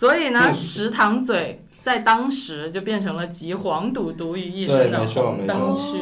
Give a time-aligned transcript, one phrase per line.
[0.00, 5.98] 所以呢，石塘嘴在当时就变成了集黄赌毒于一身的红灯区。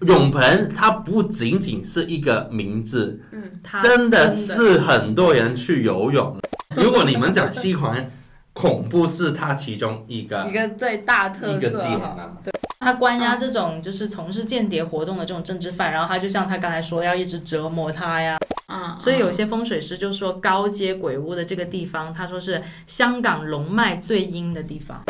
[0.00, 3.22] 永盆它不仅仅是一个名字，
[3.62, 6.36] 它真的的是很多人去游泳。
[6.74, 8.10] 如果你们讲西环，
[8.52, 11.86] 恐怖是它其中一个一个最大特一个色哈。
[11.86, 12.36] 点啊。
[12.82, 18.38] 他关押这种就是从事间谍活动的这种政治犯，然后他就像他刚才说，要一直折磨他呀。
[18.68, 25.04] 啊，所以有些风水师就说高阶鬼屋的这个地方，他说是香港龙脉最阴的地方。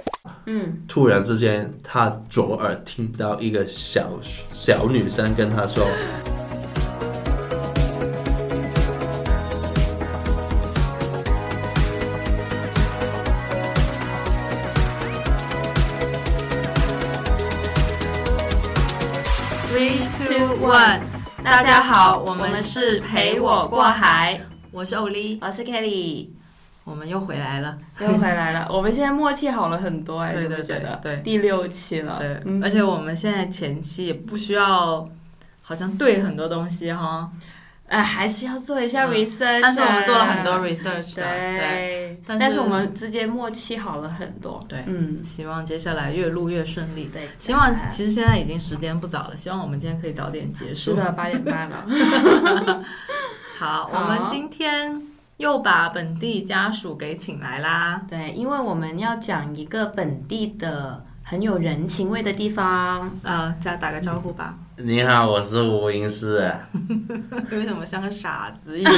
[0.47, 4.19] 嗯，突然之间，他左耳听到一个小
[4.53, 5.87] 小女生跟他说
[20.61, 21.01] one，
[21.43, 24.39] 大家好，我们是陪我过海，
[24.71, 26.29] 我是欧丽，我是 Kelly，
[26.85, 27.79] 我们又回来了。
[27.99, 28.69] 又回来了。
[28.71, 30.63] 我们现在默契好了很多哎，对对？
[30.63, 31.17] 对对。
[31.23, 32.63] 第六期了，对，嗯。
[32.63, 35.09] 而且我们现在前期也不需要，
[35.63, 37.31] 好像对很多东西哈，
[37.91, 41.59] 哎，还是要做一下嗯 research，但是我们做了很多啊 research 的，对。
[41.59, 47.11] 对，但是但是我们之间默契好了很多，对嗯，希望接下来越录越顺利。
[47.13, 50.93] 对，希望其实现在已经时间不早了，希望我们今天可以早点结束。
[50.93, 51.85] 是的，八点半了
[53.59, 55.03] 好，好我们今天
[55.39, 58.03] 又把本地家属给请来啦。
[58.09, 64.55] 对，因为我们要讲一个本地的很有人情味的地方，呃，再打个招呼吧。
[64.83, 66.51] ：“你好，我是吴英师。
[67.53, 68.93] 为什么像个傻子一样？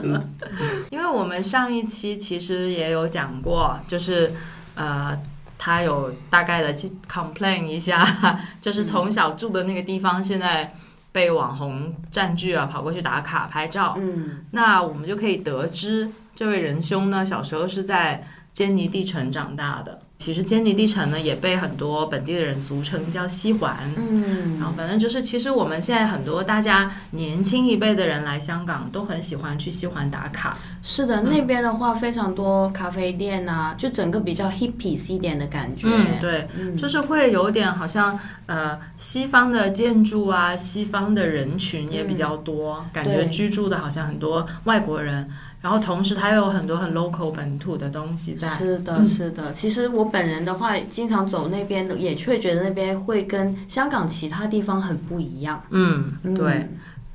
[0.90, 4.32] 因为我们上一期其实也有讲过，就是
[4.74, 5.18] 呃，
[5.58, 10.74] 他有大概的去 complain 一下， 就是从小住的那个地方现在
[11.12, 13.94] 被网红占据了，跑过去打卡拍照。
[13.98, 20.00] 嗯，那我们就可以得知，这位仁兄呢，小时候是在坚尼地城长大的。
[20.18, 23.76] 其实坚尼地城呢，也被很多本地的人俗称叫西环。
[23.96, 30.58] 嗯，然后反正就是，其实我们现在很多大家年轻一辈的人来香港，都很喜欢去西环打卡。
[30.82, 35.86] 是的，那边的话非常多咖啡店啊，就整个比较 hippies 一点的感觉。
[35.88, 45.30] 嗯，对，嗯就是会有点好像呃西方的建筑啊，西方的人群也比较多，感觉居住的好像很多外国人。
[45.60, 48.48] 然后同时它又有很多很 local 本土的东西在。
[48.48, 49.52] 是的，是的。
[49.52, 55.62] 其实我本人的话，经常走那边，也会觉得那边会跟香港其他地方很不一样。
[55.70, 56.68] 嗯，嗯对。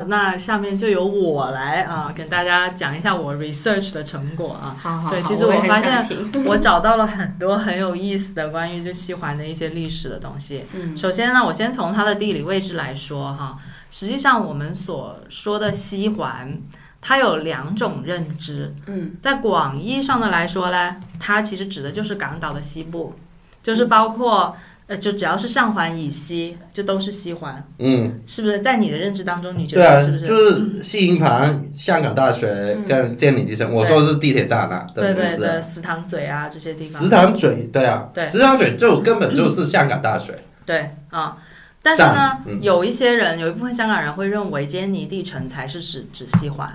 [0.08, 4.76] 那下面就由我来啊，跟大家讲一下我 research 的成果啊。
[4.78, 6.06] 好好好，对其实我发现
[6.46, 10.66] 我找到了很多很有意思的关于就西环的一些历史的东西。
[10.74, 13.58] 嗯首先呢，我先从它的地理位置来说哈，
[13.92, 16.60] 实际上我们所说的西环，
[17.06, 18.74] 它有两种认知。
[18.88, 23.14] 嗯在广义上的来说呢，它其实指的就是港岛的西部，
[23.62, 24.56] 就是包括
[24.88, 28.60] 呃，就只要是上环以西，就都是西环，”嗯，是不是？
[28.60, 30.26] 在你的认知当中，你觉得是不是？
[30.26, 33.70] 就是西营盘、香港大学跟建理地城。
[33.74, 37.02] 我说的是地铁站啊，对对对，石塘嘴啊这些地方。
[37.02, 40.38] 石塘嘴，对啊，对石塘嘴就根本就是香港大学。
[40.66, 41.38] 对啊，
[41.82, 46.70] 但是呢，嗯有一些人，有一部分香港人会认为坚尼地城才是指指西环，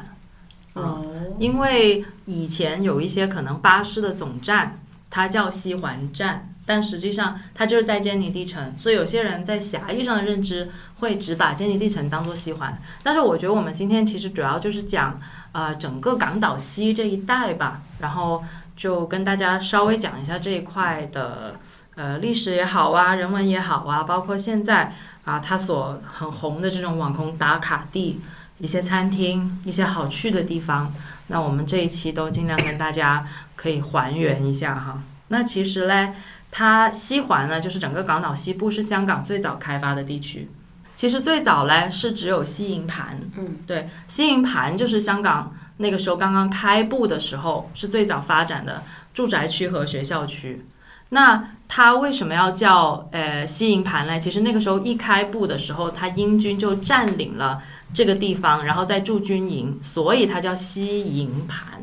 [0.78, 1.04] 哦，
[1.38, 4.80] 因为以前有一些可能巴士的总站，
[5.10, 12.78] 它叫西环站，但实际上它就是在坚尼地城，所以有些人在狭义上的认知会只把坚尼地城当做西环。
[13.02, 15.20] 但是我觉得我们今天其实主要就是讲
[15.52, 18.42] 呃整个港岛西这一带吧，然后
[18.76, 21.54] 就跟大家稍微讲一下这一块的
[21.94, 28.20] 呃历史也好啊，人文也好啊，包括现在啊它所很红的这种网红打卡地。
[28.58, 30.92] 一些餐厅、一些好去的地方，
[31.28, 33.26] 那我们这一期都尽量跟大家
[33.56, 35.02] 可以还原一下哈。
[35.28, 36.12] 那其实嘞，
[36.50, 40.48] 它西环呢，就是整个港岛西部是香港最早开发的地区。
[40.94, 48.82] 其实最早嘞是只有西营盘，嗯，对，西营盘就是香港那个时候刚刚开埠的时候是最早发展的
[49.14, 50.66] 住宅区和学校区。
[51.10, 54.18] 那它为什么要叫呃西营盘嘞？
[54.18, 57.62] 其实那个时候一开埠的时候，它英军就占领了
[57.92, 61.82] 这个地方，然后再驻军营，所以它叫西营盘。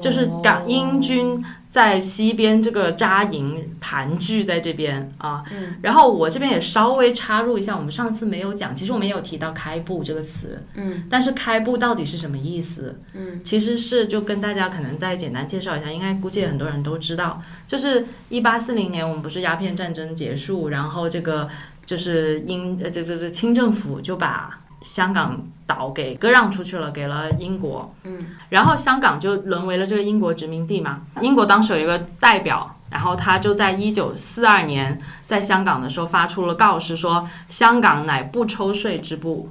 [0.00, 5.44] 就是港英军在西边这个扎营盘踞在这边啊。
[5.52, 12.98] 嗯然后我这边也稍微插入一下，我们上次没有讲，其实我们也有提到“开埠”这个词，嗯但是“开埠”到底是什么意思？
[13.12, 21.46] 嗯，其实是就跟大家可能再简单介绍一下，应该估计很多人都知道，就是一八四零年我们不是鸦片战争结束，然后这个
[21.84, 27.94] 就是英呃这这这清政府就把香港岛给割让出去了，给了英国。
[28.04, 31.02] 嗯，然后香港就沦为了这个英国殖民地嘛。
[31.20, 39.48] 英国当时有一个代表，然后他就在一九四二年在香港的时候发出了告示，说香港乃不抽税之部，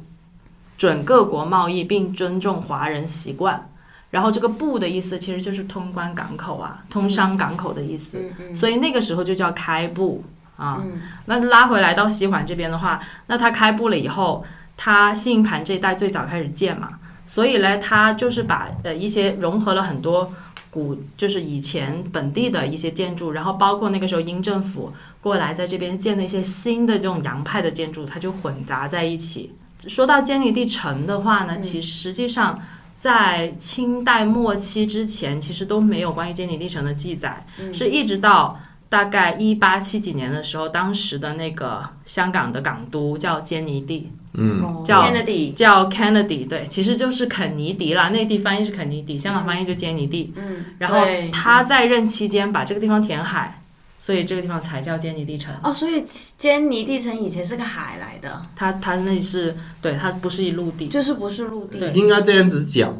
[0.77, 3.67] 准各国贸易，并尊重华人习惯。
[4.11, 8.19] 然后这个“部”的意思其实就是通关港口啊，通商港口的意思。
[8.53, 10.21] 所以那个时候就叫开埠
[10.57, 10.81] 啊。
[10.83, 14.43] 嗯那拉回来到西环这边的话，那它开埠了以后，
[14.83, 16.89] 它西营盘这一带最早开始建嘛，
[17.27, 20.33] 所以呢，它就是把呃一些融合了很多
[20.71, 24.91] 古，就是以前本地的一些建筑，然后包括那个时候英政府
[25.21, 29.53] 过来在这边建的一些新的这种洋派的建筑，它就混杂在一起。
[29.87, 32.59] 说到坚尼地城的话呢，其实实际上。
[32.93, 37.43] 在清代末期之前，其实都没有关于坚尼地城的记载，
[37.73, 38.59] 是一直到
[38.91, 50.33] 大概一八七几年的时候，当时的那个香港的港督叫坚尼地，嗯，哦叫 Kennedy，叫 Kennedy，对，其实就是肯尼迪啦，内地翻译是肯尼迪，香港翻译就坚尼地。
[50.35, 50.97] 嗯，然后
[51.31, 53.63] 他在任期间把这个地方填海，
[53.97, 55.55] 所以这个地方才叫坚尼地城。
[55.63, 56.03] 哦，所以
[56.37, 60.89] 坚尼地城以前是个海来的，它它那是对，它不是一陆地。
[60.89, 61.79] 就是不是陆地。
[61.79, 62.93] 对应该这样子讲，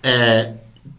[0.00, 0.42] 呃，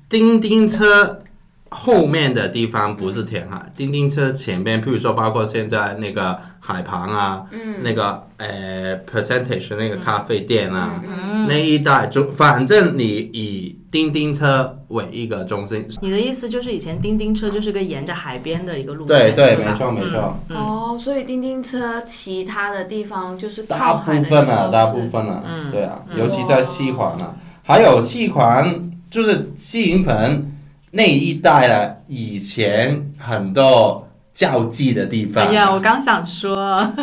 [0.08, 1.24] 叮叮车
[1.70, 7.84] 后面的地方不是填海，叮叮车前面，譬如说包括现在那个海旁啊，嗯。
[7.84, 25.72] 那个呃 percentage 那个咖啡店啊，嗯那一带就反正你以叮叮车为一个中心，你的意思就是以前叮叮车就是个沿着海边的一个路对对，没错没错，嗯哦，所以叮叮车其他的地方就是大部分啊，大部分啊，嗯。
[25.72, 26.18] 对啊，嗯。
[26.20, 30.44] 尤其在西环啊，还有西环就是西营盘
[30.92, 35.46] 那一带啊，以前很多交际的地方。
[35.46, 36.56] 哎呀，我刚想说，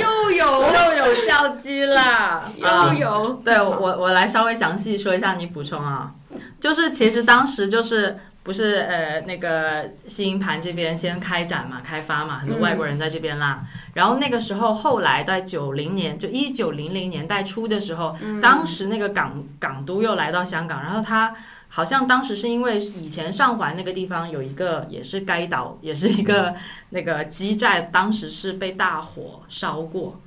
[0.00, 6.12] 又有又有叫鸡啦，又有，对我我来稍微详细说一下，你补充啊，
[6.58, 13.60] 就是其实当时就是不是呃那个新营盘这边先开展嘛，开发嘛，很多外国人在这边啦。
[13.94, 21.32] 然后那个时候后来在九零年，就一九零零年代初的时候，当时那个港港督又来到香港，然后他。
[21.78, 26.52] 好像当时是因为以前上环那个地方有一个也是该岛，也是一个
[26.88, 30.20] 那个基寨，当时是被大火烧过，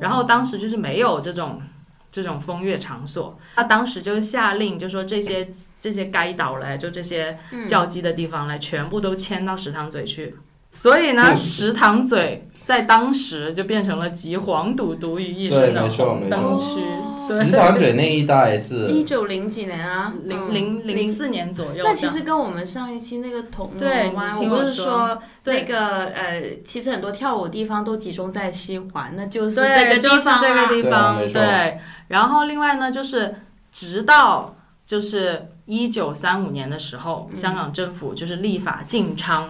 [0.00, 1.62] 然后当时就是没有这种
[2.10, 5.48] 这种风月场所，他当时就下令，就说这些
[5.78, 7.38] 这些该岛嘞，就这些
[7.68, 10.34] 叫鸡的地方嘞，全部都迁到石塘嘴去。
[10.72, 11.36] 所以呢，嗯。
[11.36, 12.16] 石塘咀
[12.66, 16.58] 在当时就变成了集黄赌毒于一身的对没错红灯没错。
[16.58, 16.80] 区。
[17.16, 30.38] 石塘嘴那一带是一九零几年啊，零嗯零零四年左右那其实跟我们上一期那个同对锣湾，我不是说那个呃，其实很多跳舞地方都集中在西环，那就是这，个就是地方啊。
[30.40, 31.78] 这个地方，对。
[32.08, 33.36] 然后另外呢，就是
[33.72, 34.54] 直到
[34.84, 39.48] 就是一九三五年的时候，香港政府就是立法禁娼，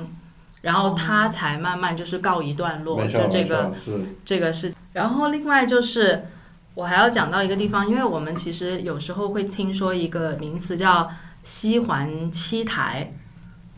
[0.63, 3.73] 然后它才慢慢就是告一段落，就这个
[4.25, 4.79] 这个事情。
[4.93, 6.27] 然后另外就是
[6.75, 11.11] 我还要讲到一个地方，因为我们其实有时候会听说一个名词叫
[11.43, 13.13] 西环七台。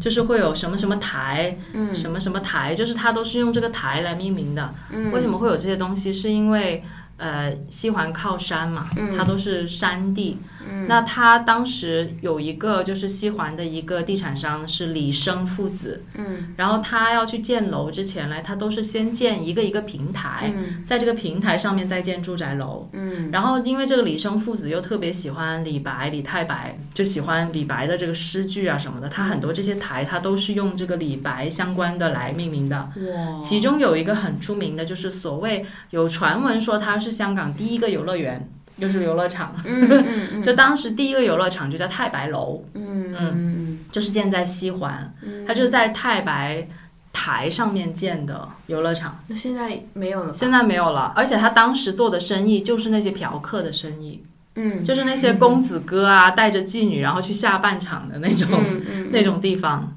[0.01, 4.73] 就是会有什么什么台，嗯什么什么台，就是它都是用这个台来命名的。
[4.93, 6.13] 嗯为什么会有这些东西？
[6.13, 6.85] 是因为
[7.17, 10.39] 呃，西环靠山嘛，它都是山地。
[10.87, 16.55] 那他当时有一个就是西环的一个地产商是李生父子，嗯。
[16.57, 20.85] 然后他要去建楼之前呢，他都是先建一个一个平台，嗯。
[20.87, 22.89] 在这个平台上面再建住宅楼。
[22.93, 23.31] 嗯。
[23.31, 32.77] 然后因为这个李生父子又特别喜欢李白、李太白，就喜欢李白的这个诗句啊什么的，他很多这些台他都是用这个李白相关的来命名的。
[32.77, 39.55] 哇，其中有一个很出名的，就是所谓有传闻说它是香港第一个游乐园，就是游乐场。
[40.45, 43.79] 就当时第一个游乐场就叫太白楼，嗯嗯。
[43.91, 46.69] 就是建在西环，嗯，它就是在太白
[47.13, 51.13] 台上面建的游乐场，那现在没有了，现在没有了。
[51.17, 54.23] 而且他当时做的生意就是那些嫖客的生意，
[54.57, 54.85] 嗯。
[54.85, 59.95] 就是那些公子哥啊，带着妓女然后去下半场的那种、嗯嗯那种地方。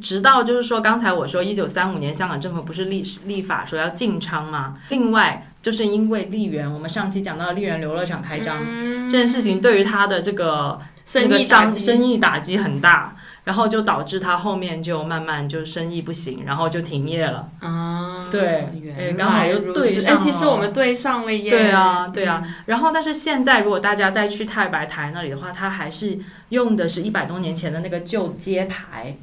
[0.00, 4.78] 直到就是说，刚才我说一九三五年香港政府不是立立法说要禁娼吗？
[4.90, 8.58] 另外就是因为丽园，我们上期讲到丽园游乐场开张、
[9.10, 17.48] 这件事情，对于他的这个嗯生那个意商生意打击很大，然后就导致他后面就慢慢就生意不行，然后就停业了。
[17.58, 22.42] 啊，对哎刚好又对上哎，其实了我们对上了耶，对啊，对啊。
[22.66, 26.18] 然后，但是现在如果大家再去太白台那里的话，它还是
[26.50, 29.16] 用的是一百多年前的那个旧街牌，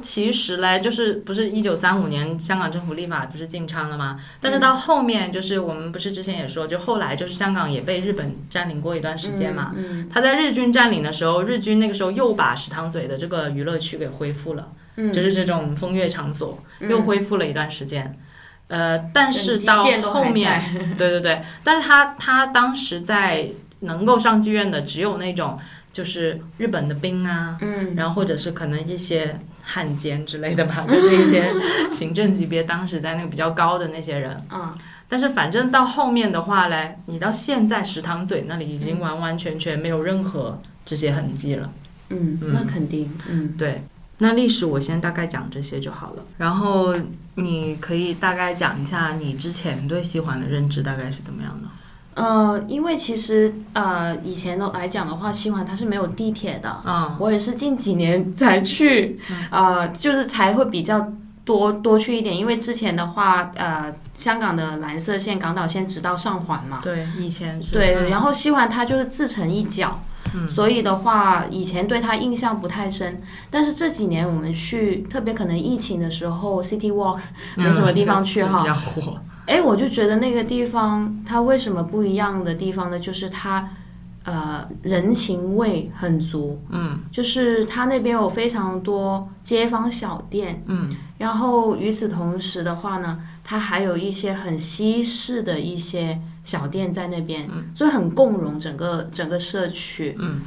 [0.00, 4.20] 其实嘞，就是不是一九三五年香港政府立法不是禁娼了吗？
[4.40, 9.72] 但是到后面就是我们不是之前也说，就后来就是香港也被日本占领过一段时间嘛。
[9.76, 18.18] 嗯他在日军占领的时候，日军那个时候又把石塘嘴的这个娱乐区给恢复了，嗯，就是这种风月场所嗯又恢复了一段时间。
[18.68, 19.80] 呃，但是到
[20.12, 23.48] 后面，对对对，但是他他当时在
[23.80, 25.58] 能够上妓院的只有那种
[25.98, 31.52] 就是日本的兵啊，嗯然后或者是可能一些汉奸之类的吧， 就是一些
[31.90, 34.40] 行政级别当时在那个比较高的那些人。
[34.52, 34.72] 嗯
[35.10, 41.72] 但是反正到后面的话嘞，你到现在石塘嘴那里已经完完全全没有任何这些痕迹了。
[42.10, 43.82] 嗯，那肯定，嗯对，
[44.18, 46.22] 那历史我先大概讲这些就好了。
[46.36, 46.94] 然后
[47.34, 51.68] 你可以大概讲一下你之前对西环的认知大概是怎么样的？
[52.18, 59.20] 呃，因为其实呃以前的来讲的话，西环它是没有地铁的，嗯我也是近几年 才去，
[59.50, 61.12] 呃，就是才会比较
[61.44, 67.72] 多多去一点，因为之前的话，呃，香港的蓝色线、港岛线直到上环嘛，对，以前是。
[67.72, 68.10] 对，嗯。
[68.10, 70.00] 然后西环它就是自成一角，
[70.54, 77.20] 所以的话，以前对它印象不太深，但是这几年我们去，特别可能疫情的时候，City Walk
[77.54, 79.18] 没什么地方去哈嗯 比，较火。
[79.48, 82.98] 哎，我就觉得那个地方它为什么不一样的地方呢？
[82.98, 83.68] 就是它。
[84.24, 100.42] 呃，人情味很足，嗯，就是它那边有非常多街坊小店，嗯，然后与此同时的话呢，它还有一些很西式的一些小店在那边，所以很共融整个整个社区，嗯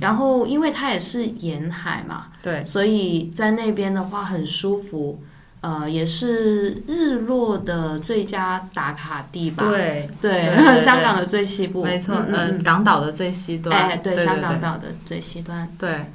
[0.00, 5.22] 然后因为它也是沿海嘛，对，所以在那边的话很舒服，
[5.62, 16.06] 呃，也是日落的最佳打卡地吧，对，对 香港的最西部，没错，呃，嗯嗯港岛的最西嗯端，哎，对，香港岛的最西端，对，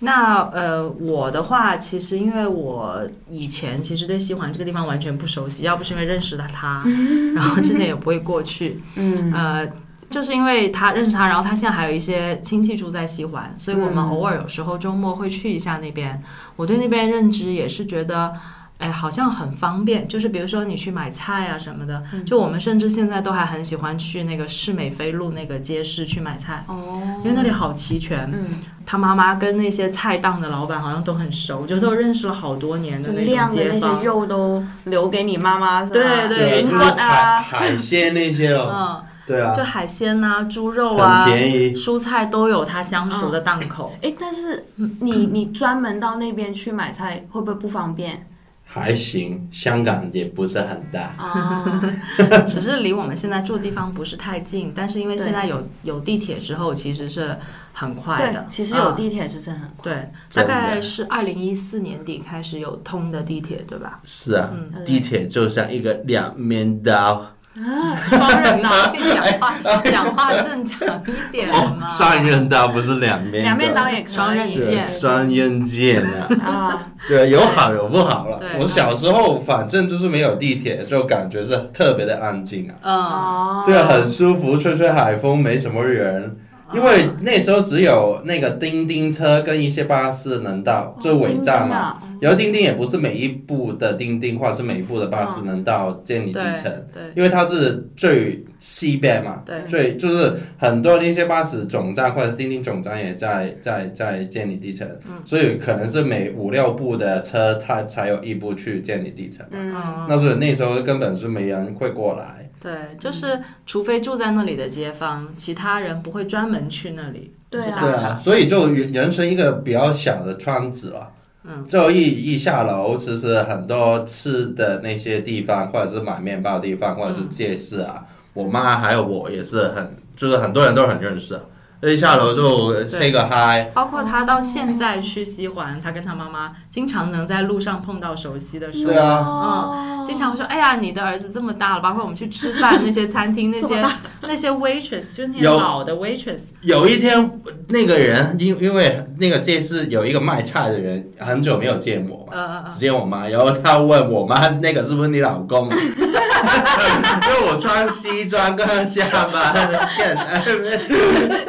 [0.00, 3.00] 那呃，我的话，其实因为我
[3.30, 6.82] 以前其实对西环这个地方完全不熟悉，要不是因为认识了他，
[7.34, 9.68] 然后之前也不会过去， 嗯呃。
[10.10, 16.22] 就是因为他认识他，然后他现在还有一些亲戚住在西环，所以我们嗯偶尔有时候周末会去一下那边。
[16.56, 18.32] 我对那边认知也是觉得，
[18.78, 20.06] 哎，好像很方便。
[20.08, 28.28] 就是比如说你去买菜啊什么的，嗯就我们甚至现在都还很喜欢去那个市美飞路那个街市去买菜，哦，因为那里好齐全。
[28.32, 34.04] 嗯，他妈妈跟那些菜档的老板好像都很熟，就都认识了好多年的那种晾的那些。
[34.04, 35.94] 肉都留给你妈妈，是吧？
[35.94, 41.74] 对对就是海啊，海鲜那些了，嗯，对啊就，海鲜呐、猪肉啊、便宜。
[41.74, 43.92] 蔬菜都有它相熟的档口。
[44.02, 48.26] 哎，但是你你专门到那边去买菜，会不会不方便
[48.70, 51.14] 还行，香港也不是很大。
[51.16, 51.82] 啊？
[52.46, 57.34] 只是离我们现在住的地方不是太近，但是因为对现在有有地铁之后，其实是
[57.72, 59.90] 很快对的。，其实有嗯地铁是真很快。
[59.92, 63.98] 对，大概是二零一四年底开始有通的地铁，对吧？
[64.04, 67.26] 是啊，嗯地铁就像一个两面刀，
[67.64, 71.54] 啊，双人刀，你讲话讲话正常一点嘛。
[71.56, 76.28] 哦双刃刀不是两面两面刀刀，也可以，双刃，剑双刃剑啊。
[76.44, 78.40] 啊，对，有好有不好了。
[78.60, 82.74] 我小时候反正就是没有地铁，就感觉是特别的安静啊。
[82.82, 86.36] 嗯，哦，对，很舒服，吹吹海风，没什么人。
[86.74, 92.02] 因为那时候只有那个叮叮车跟一些巴士能到，就尾站嘛。
[92.20, 105.14] 然后叮叮也不是每一部的叮叮或者是每一部的巴士能到建里地对城，因为它是最西边嘛，最就是很多那些巴士总站或者是叮叮总站也在在在建里地城，嗯。
[105.24, 109.46] 所以可能是每五六部的车它才有一部去建里地层。
[109.52, 109.72] 嗯，
[110.08, 112.47] 那所以那时候根本是没人会过来。
[112.60, 117.32] 对，就是除非住在那里的街坊，其他人不会专门去那里。
[117.50, 121.12] 对啊对啊，所以就人生一个比较小的圈子了。
[121.44, 131.40] 嗯，就一一下楼，其实很多吃的那些地方，或者是买面包的地方，或者是街市啊，我妈还有我也是很，就是很多人都很认识。
[131.82, 138.84] 一下楼就 say 个 hi，包括他到现在去西环，他跟他妈妈经常能在路上碰到熟悉的手。
[138.84, 143.84] 对啊嗯经常会说：“哎呀，你的儿子这么大了。”包括我们去吃饭那些餐厅那些
[144.22, 155.76] 那些 waitress，就是那些老的 waitress，有一天那个人因因为那个这次有一个卖菜的人很久没有见我嘛，只见我妈，然后他问我妈那个是不是你老公啊？
[157.28, 159.52] 因为我穿西装刚刚下班，
[159.96, 160.16] 看，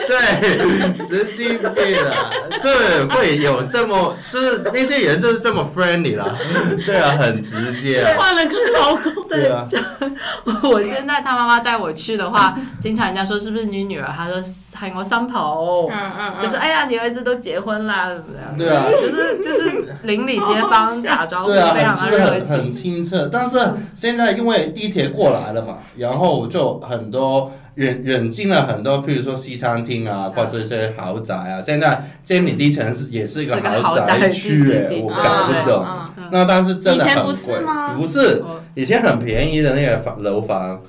[0.10, 2.30] 对，神经病啊！
[2.62, 6.26] 这会有这么，就是那些人就是这么 friendly 啦，
[6.86, 9.66] 对啊，很直接啊，换了个老公，对啊，
[10.64, 14.36] 我现在他妈妈带我去的话，经常人家说是不是你女儿，她说
[14.76, 18.58] 喊我三跑，嗯嗯嗯，就是哎呀，你儿子都结婚啦，怎么样？
[18.58, 22.72] 对啊，就是就是邻里街坊打招呼对啊，非常的热很很。
[22.72, 23.28] 清澈。
[23.32, 23.60] 但是
[23.96, 31.62] 现在因为地铁过来了嘛，然后就很多引引进了很多，譬如说西餐厅啊，或者是一些豪宅啊。
[31.62, 34.64] 现在监理地城是也是一个豪宅宅区
[35.04, 35.86] 我啊搞不懂。
[36.18, 36.30] 嗯。
[36.32, 38.62] 那但是真的很以前不是贵吗，不是哦。
[38.76, 40.82] 以前很便宜的那个房楼房，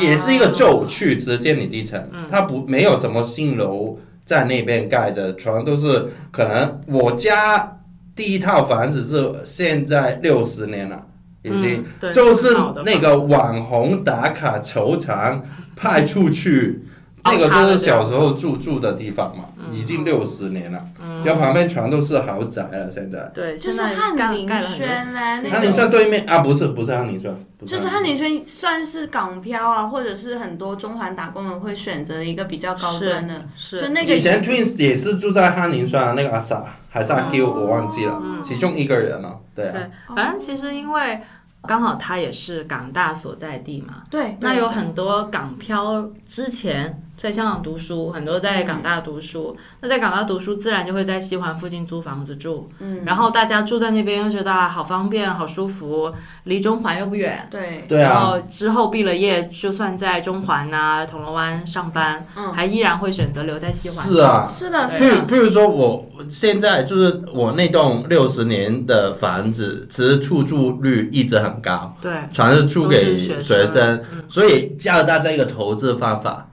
[0.00, 2.26] 也是一个旧区，只是监理地城，嗯。
[2.28, 7.78] 它不没有什么新楼在那边盖着，全都是可能我家
[8.16, 11.04] 第一套房子是现在六十年了，
[11.42, 15.42] 已经、嗯就是那个网红打卡球场
[15.76, 16.84] 派出去。
[17.24, 20.82] 那个就是小时候住住的地方嘛，嗯已经六十年了，
[21.24, 22.90] 然后旁边全都是豪宅了。
[22.90, 23.30] 现在。
[23.34, 25.50] 对，就是现在翰林轩嘞新那个。
[25.50, 27.30] 翰林轩对面啊，不是不是翰林轩，
[27.66, 39.38] 就是翰翰林轩算是港漂啊，或者是很多中环打工人会选择的一个比较高端的，是就那个以前 Twins 也是住在翰林轩啊，那个阿 sa 还是阿 Q 哦我忘记了，其中一个人了。
[39.54, 41.20] 对啊，对，反正其实因为
[41.62, 49.54] 刚好他也是港大所在地嘛，对，那有很多港漂之前在香港读书，很多在港大读书。
[49.80, 52.68] 那在港大读书，自然就会在西环附近租房子住。
[52.78, 56.12] 嗯，然后大家住在那边又觉得啊好方便、好舒服，
[56.44, 57.48] 离中环又不远。
[57.50, 64.06] 对，然对啊，后之后毕了业，就算在中环呐、铜锣湾上班，嗯还依然会选择留在西环。
[64.06, 64.48] 是啊。
[64.48, 76.47] 是的，是譬如，譬如说，我现在就是我那栋六十年的房子，其实出租率一直很高，对，全是租给学生，所以教大家一个投资方法，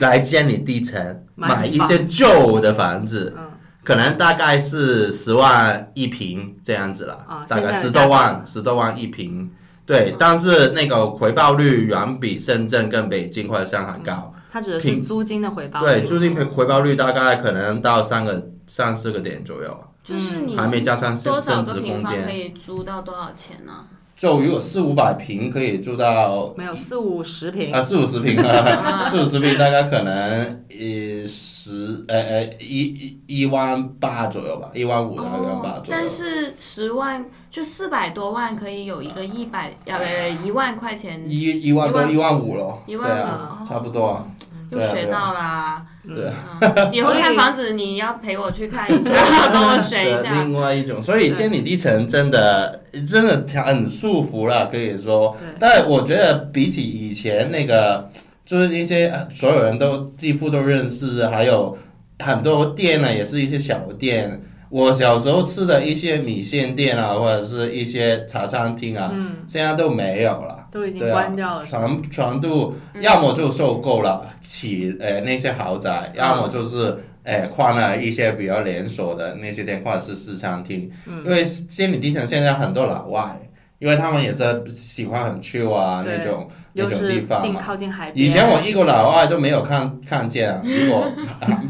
[0.00, 3.50] 来建你地层，买买一些旧的房子嗯，
[3.82, 9.50] 可能大概是十万一平这样子了啊，大概十多万，十多万一平。
[9.84, 14.32] 对，但是那个回报率远比深圳跟北京或者上海高。
[14.52, 15.86] 它指的是平租金的回报率。
[15.86, 22.30] 对，租金回回报率大概可能到三个三四个点左右，就是你还没加上升多少升值空个平方可。
[22.30, 23.86] 以租到多少钱呢？
[24.22, 36.00] 就如果四五百平可以住到没有四五十平啊，四五十平啊， 四五十平大概可能呃十呃呃一一一万八左右吧，一万五到一万八哦，左右。
[36.00, 36.08] 但。
[36.08, 44.24] 是十万就四百多万可以有一个一百呃一万块钱，一一万多一一万五了，对一万五差不多啊，
[44.70, 45.84] 又学到啦。
[46.04, 46.30] 对
[46.92, 49.10] 以后看房子你要陪我去看一下，
[49.52, 50.32] 帮 我选一，下。
[50.42, 55.48] 另外一种，所以监理地层真的真的很舒服了，可以说对。
[55.60, 58.10] 但我觉得比起以前那个，
[58.44, 61.78] 就是一些呃所有人都几乎都认识，还有
[62.18, 64.42] 很多店呢，也是一些小店。
[64.70, 70.61] 我小时候吃的一些米线店啊，或者是一些茶餐厅啊，嗯，现在都没有了。
[70.72, 71.64] 都已经关掉了。
[71.66, 80.90] 全全都要么就收购了起呃那些豪宅，要么就是呃换了一些比较连锁的那些店，或者是私餐厅。
[81.24, 83.38] 因为仙女地城现在很多老外，
[83.78, 87.60] 因为他们也是喜欢很 chill 啊那种那种地方嘛。
[87.62, 88.26] 靠近海边。
[88.26, 91.06] 以前我一个老外都没有看看见啊，如果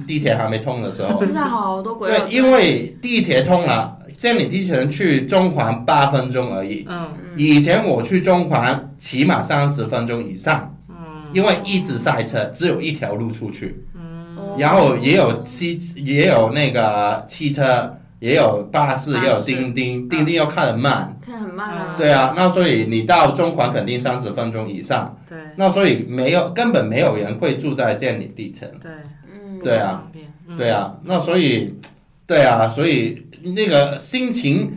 [0.06, 1.18] 地铁还没通的时候。
[1.24, 6.86] 现在好多鬼对，因为地铁通了，仙女地城去中环八分钟而已。
[6.88, 10.94] 嗯，以前我去中环起码三十分钟以上，嗯。
[11.32, 14.54] 因为一直塞车，只有一条路出去，嗯。
[14.56, 21.18] 然后也有汽也有那个汽车，也有巴士，也有钉钉，钉钉要开得慢。
[21.20, 21.96] 看很慢啊。
[21.98, 28.70] 对啊，那所以你到中环肯定三十分钟以上，对那所以没有根本没有人会住在建里地城。
[28.80, 28.92] 对
[29.28, 30.06] 嗯，对啊。
[30.56, 31.74] 对啊，那所以，
[32.24, 34.72] 对啊，所以那个心情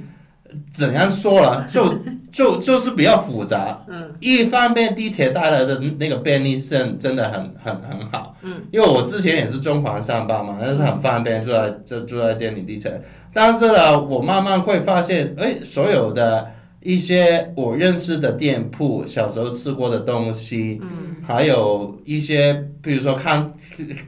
[0.72, 2.00] 怎样说了，就
[2.32, 3.84] 就就是比较复杂。
[3.88, 8.36] 嗯，一方面地铁带来的那个便利性真的很很很好。
[8.42, 12.92] 嗯，因为我之前也是中环上班嘛，那是很方便，住在就住在监理地城。
[13.34, 16.52] 但是呢，我慢慢会发现，哎，所有的
[16.82, 23.52] 一些我认识的店铺，小时候吃过的东西，嗯，还有一些，比如说看，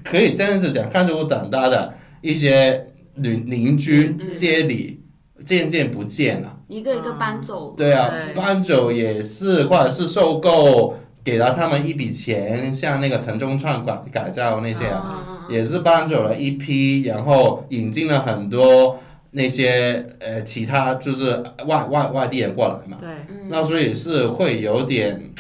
[0.03, 5.01] 可以这样子讲，看着我长大的一些邻邻居街里，
[5.45, 6.57] 渐渐不见了。
[6.67, 7.73] 一个一个搬走。
[7.77, 18.99] 对啊，搬走也是，或者是收购，给了他们一笔钱，像那个城中村改改造那些啊，啊，也是搬走了一批，然后引进了很多
[19.31, 22.97] 那些呃其他就是外外外地人过来嘛。
[22.99, 25.31] 对嗯那所以是会有点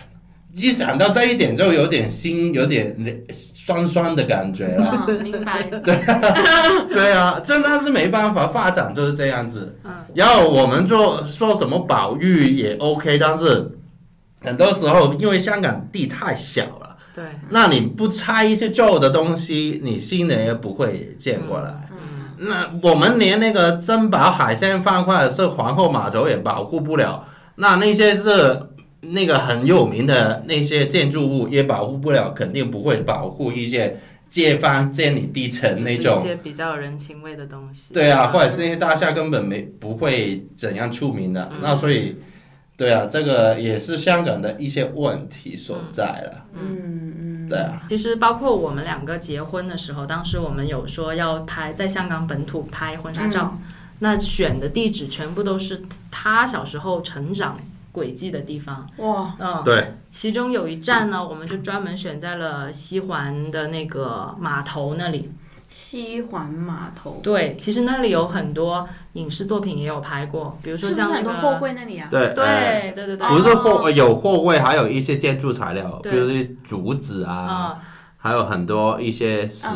[0.53, 2.95] 一想到这一点，就有点心有点
[3.29, 5.05] 酸酸的感觉了。
[5.07, 5.63] 嗯，明白。
[6.91, 9.77] 对啊，真的是没办法，发展就是这样子。
[9.83, 13.69] 嗯然后我们做说什么保育也 OK，但是
[14.41, 21.69] 很多时候因为香港地太小了，对，那你不拆一些旧的东西，你新的也不会建过来。
[21.91, 21.97] 嗯
[22.39, 28.59] 那我们连那个珍宝海鲜饭块是皇后码头也保护不了，那那些是
[29.01, 36.29] 那个很有名的那些建筑物也保护不了，肯定不会保护一些街坊建里地层那种就是一。
[36.29, 37.93] 些比较有人情味的东西。
[37.93, 42.15] 对啊，或者是那些大厦根本没不会怎样出名的，那所以，
[42.75, 46.45] 对啊，这个也是香港的一些问题所在了。
[46.53, 47.49] 嗯嗯。
[47.49, 53.57] 对啊，其实包括我们两个结婚的时候，当时我们有说要拍在香港本土拍婚纱照，
[53.99, 55.81] 那选的地址全部都是
[56.11, 57.57] 他小时候成长
[57.97, 58.87] 轨迹的地方。
[58.97, 65.31] 哇，嗯，对，其中有一站呢，我们就专门选在了西环的那个码头那里。
[65.67, 72.07] 西环码头，对，其实那里有很多影视作品也有拍过，比如说像那个很多货柜那里啊？
[72.09, 77.79] 对，呃对对对对，不是货有货柜，还有一些建筑材料，比对如说竹子啊，啊、
[78.15, 79.67] 还有很多一些石、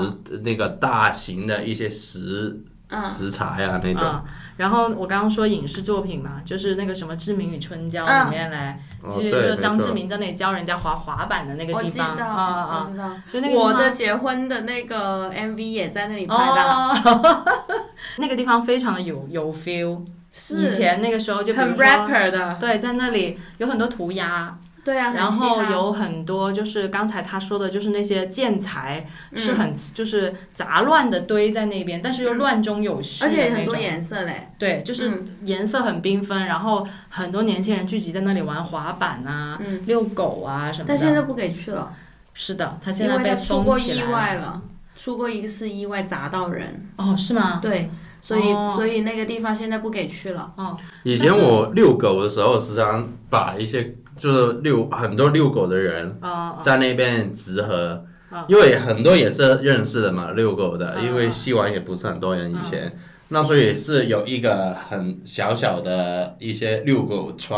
[0.43, 3.01] 那个大型的一些石、嗯。
[3.09, 4.07] 石材啊那种。
[4.07, 4.23] 嗯，
[4.57, 8.27] 然后我刚刚说影视作品嘛，就是那个什么《志明与春娇》嗯。
[8.27, 12.15] 里面来，哦其实就是张志明在那里教人家滑滑板的那个地方。
[12.15, 13.05] 道，啊啊我知道。
[13.05, 17.45] 啊，就那个我的结婚的那个 MV 也在那里拍的，哦，
[18.19, 20.05] 那个地方非常的有有 feel。
[20.29, 20.63] 是。
[20.63, 33.29] 以前那个时候就很 rapper 的，对，在那里有很多涂鸦，对啊，然后有很多就是刚才他说的，就是那些建材嗯是很就是杂乱的堆在那边，但是又嗯乱中有序而。
[33.29, 35.25] 且很多颜色嘞，对，就是嗯。
[35.43, 40.89] 颜色很缤纷，然后很多年轻人聚集在那里玩滑板啊、嗯，遛狗啊什么的。
[40.89, 41.93] 但现在不给去了，
[42.33, 44.61] 是的，他现在被为他出过意封起来外了，
[44.95, 47.59] 出过一次意外砸到人，哦，是吗？
[47.61, 47.89] 对，
[48.21, 48.73] 所以哦。
[48.75, 50.77] 所以那个地方现在不给去了，哦。
[51.03, 58.43] 以前我遛狗的时候，时常把一些就是遛很多遛狗的人啊、在那边集合，嗯。
[58.47, 62.95] 因为很多也是认识的嘛，遛狗的，嗯因为西湾也不是很多人以前，
[63.29, 67.57] 那所以是有一个很小小的一些遛狗圈。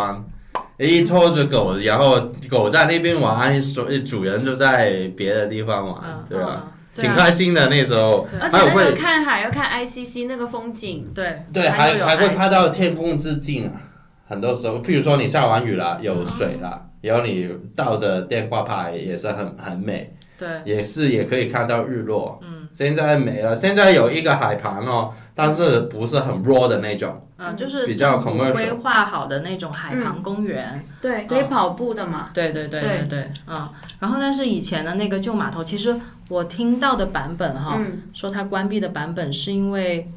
[0.79, 6.63] 一拖着狗，然后狗在那边玩，所以主人就在别的地方玩，嗯对吧？
[6.65, 13.71] 嗯挺开心的那时候，而且会个看海要看 ICC 那个风景，对对，还还会拍到天空之镜啊。
[14.25, 22.39] 很多时候，譬如说你下完雨了，有水了，然后你倒着电话拍也是很很美，对，也是也可以看到日落。
[22.41, 27.19] 嗯，现在没了，现在有一个海盘哦，但是不是很 raw 的那种。
[27.35, 30.85] 嗯，就是比较规划好的那种海旁公园。
[31.01, 33.67] 对，可以跑步的嘛，对对对对对对，嗯。
[33.99, 35.93] 然后，但是以前的那个旧码头，其实
[36.29, 40.09] 我听到的版本哈，嗯，说它关闭的版本是因为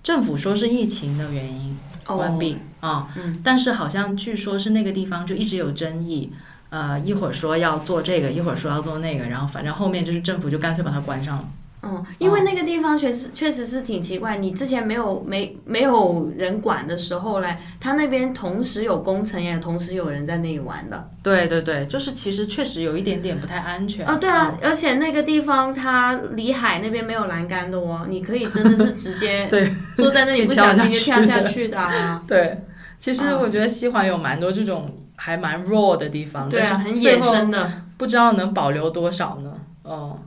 [0.00, 6.32] 政府说是疫情的原因关闭啊、嗯但是好像据说是那个地方就一直有争议。
[6.70, 11.44] 呃，一会儿说要做这个，一会儿说要做那个，然后反正后面就是政府就干脆把它关上了。
[11.82, 21.10] 嗯，因为那个地方确实确实是挺奇怪，你之前没有没没有人管的时候嘞，他那边同时有工程，也同时有人在那里玩的。
[21.24, 24.06] 对对对，就是其实确实有一点点不太安全。
[24.06, 32.22] 哦，对啊，而且那个地方它离海那边没有栏杆的哦，你可以真的是直接 对坐在那里不小心就跳下下去的啊。
[32.28, 32.62] 对，
[33.00, 37.72] 其实嗯我觉得西环有蛮多这种还蛮 raw 的地方，对啊，很野生的。
[37.96, 39.52] 不知道能保留多少呢？
[39.82, 40.18] 哦，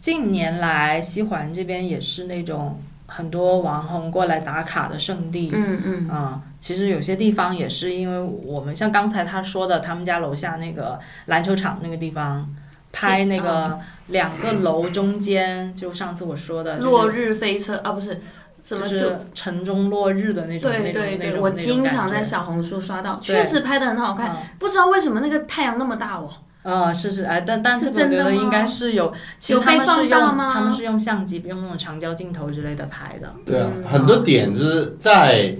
[0.00, 5.50] 近年来西环这边也是那种很多网红过来打卡的圣地。
[5.52, 12.48] 嗯嗯，嗯，其实有些地方也是因为我们像刚才他说的，他们家楼下那个篮球场那个地方，
[12.92, 18.20] 拍那个两个楼中间，就上次我说的，落日飞车啊，不是
[18.62, 24.36] 什么就是晨钟落日的那种对那种对对，我经常在小红书刷到，确实拍的很好看。
[24.58, 26.30] 不知道为什么那个太阳那么大哦。
[26.62, 33.32] 嗯，是是，哎，但但是这个我觉得真的应该是有，其实有被他们是放大吗用他们是用相机，用那种长焦镜头之类的拍的。
[33.46, 35.54] 对啊，嗯很多点子在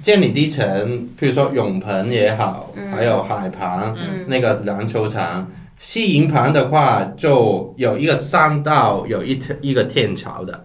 [0.00, 5.50] 建里地层，比如说泳棚也好，还有海旁、嗯那个篮球场。
[5.76, 10.64] 西营盘的话，就有一个山道，有一一个天桥的，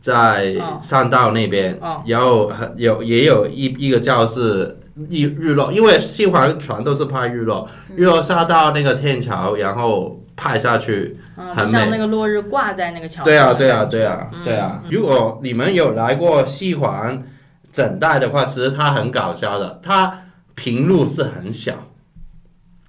[0.00, 0.78] 在哦。
[0.80, 2.02] 山道那边，哦。
[2.06, 11.70] 然后很有也有一一个教室日日落，因为西环全都是拍日落，日落下到那个天桥，然后拍下去，嗯，很美。
[11.70, 13.24] 像那个落日挂在那个桥上。
[13.24, 14.44] 对啊，对啊，对啊，嗯。
[14.44, 14.82] 对啊。
[14.90, 17.22] 如果你们有来过西环
[17.72, 20.22] 整带的话，其实它很搞笑的，它
[20.54, 21.72] 平路是很小，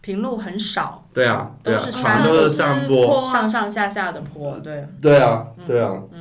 [0.02, 3.26] 平路很少，对啊，对啊，全都是上坡。
[3.26, 6.21] 啊上上下下的坡，对，对啊，对啊，嗯，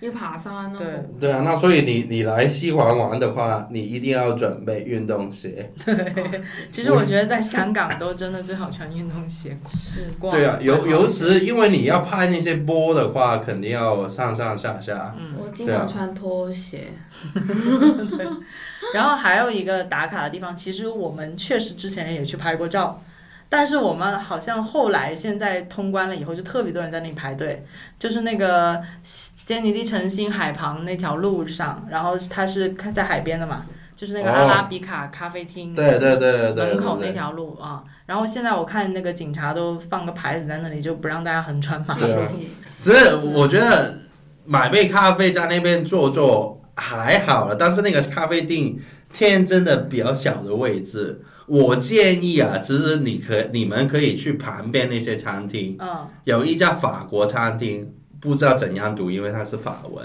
[0.00, 0.86] 又爬山哦对。
[1.20, 1.40] 对啊。
[1.44, 5.72] 那所以你你来西环玩的话，你一定要准备运动鞋。
[5.84, 5.94] 对
[6.70, 10.30] 其实我觉得在香港都真的最好穿运动鞋是逛。
[10.30, 15.14] 对啊，尤尤其因为你要拍那些波的话，肯定要上上下下。
[15.18, 16.88] 嗯我经常穿拖鞋，
[17.34, 18.26] 对
[18.94, 23.02] 然后还有一个打卡的地方，其实我们确实之前也去拍过照，
[23.48, 27.64] 但是我们好像后来现在通关了以后，就特别多人在那里排队，
[27.98, 33.64] 就是那个坚尼地城新海旁那条路上，然后它是开在海边的嘛，
[33.96, 35.74] 就是那个哦阿拉比卡咖啡厅。
[35.74, 37.12] 对对对对对门口那。
[37.12, 42.00] 条路啊，然后现在我看那个警察都放个牌子在那里，就不让大家横穿马路。
[42.00, 44.00] 对啊自己只是我觉得
[44.44, 48.74] 买杯咖啡在那边坐坐还好了，但是那个咖啡店
[49.16, 56.06] 天真的比较小的位置，我建议啊，其实你可你们可以去旁边那些餐厅，嗯。
[56.24, 60.04] 有一家法国餐厅，不知道怎样读，因为它是法文。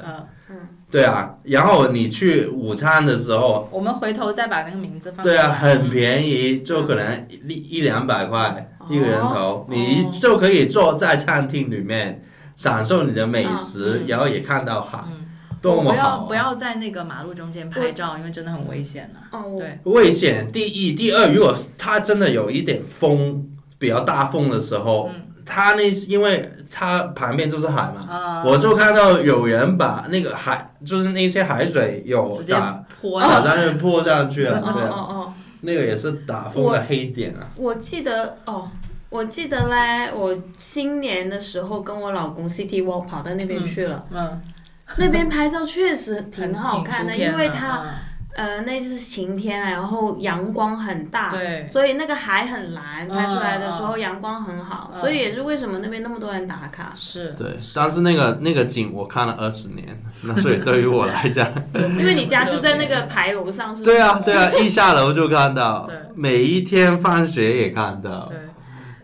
[0.50, 0.56] 嗯，
[0.90, 5.26] 对啊，然后你去午餐的时候，我们回头再把那个名字放。
[5.26, 12.24] 对啊，很便宜，就可能一一两百块一个人头，你就可以坐在餐厅里面
[12.56, 15.04] 享受你的美食，然后也看到海，
[15.62, 16.26] 多么不要好、啊！
[16.28, 23.46] 不要在那个马路中间拍照，因为真的很危险呐、哦，对，危险，第一，第二，如果它真的有一点风，
[23.78, 25.10] 比较大风的时候，
[25.46, 37.46] 它那因为它旁边就是海嘛，啊，我就看到有人把那个海，就是那些海水有打泼打到上去泼上去了，哦对啊，哦哦，那个也是打风的黑点啊。
[37.56, 38.68] 我记得哦，
[39.10, 44.42] 我记得嘞，我新年的时候跟我老公 City Walk 跑到那边去了，嗯，
[44.98, 47.90] 那边拍照确实挺好看的，因为它嗯。
[48.34, 51.66] 呃那就是晴天啊，然后阳光很大，对。
[51.68, 55.02] 所以那个海很蓝，拍出来的时候嗯阳光很好，嗯。
[55.02, 56.94] 所以也是为什么那边那么多人打卡。
[56.96, 57.36] 是。
[57.38, 59.86] 对，但是那个那个景我看了二十年，
[60.24, 61.46] 那所以对于我来讲，
[62.00, 63.98] 因为你家就在那个牌楼上，是不是？
[63.98, 68.28] 对啊对啊，一下楼就看到，每一天放学也看到。
[68.30, 68.38] 对。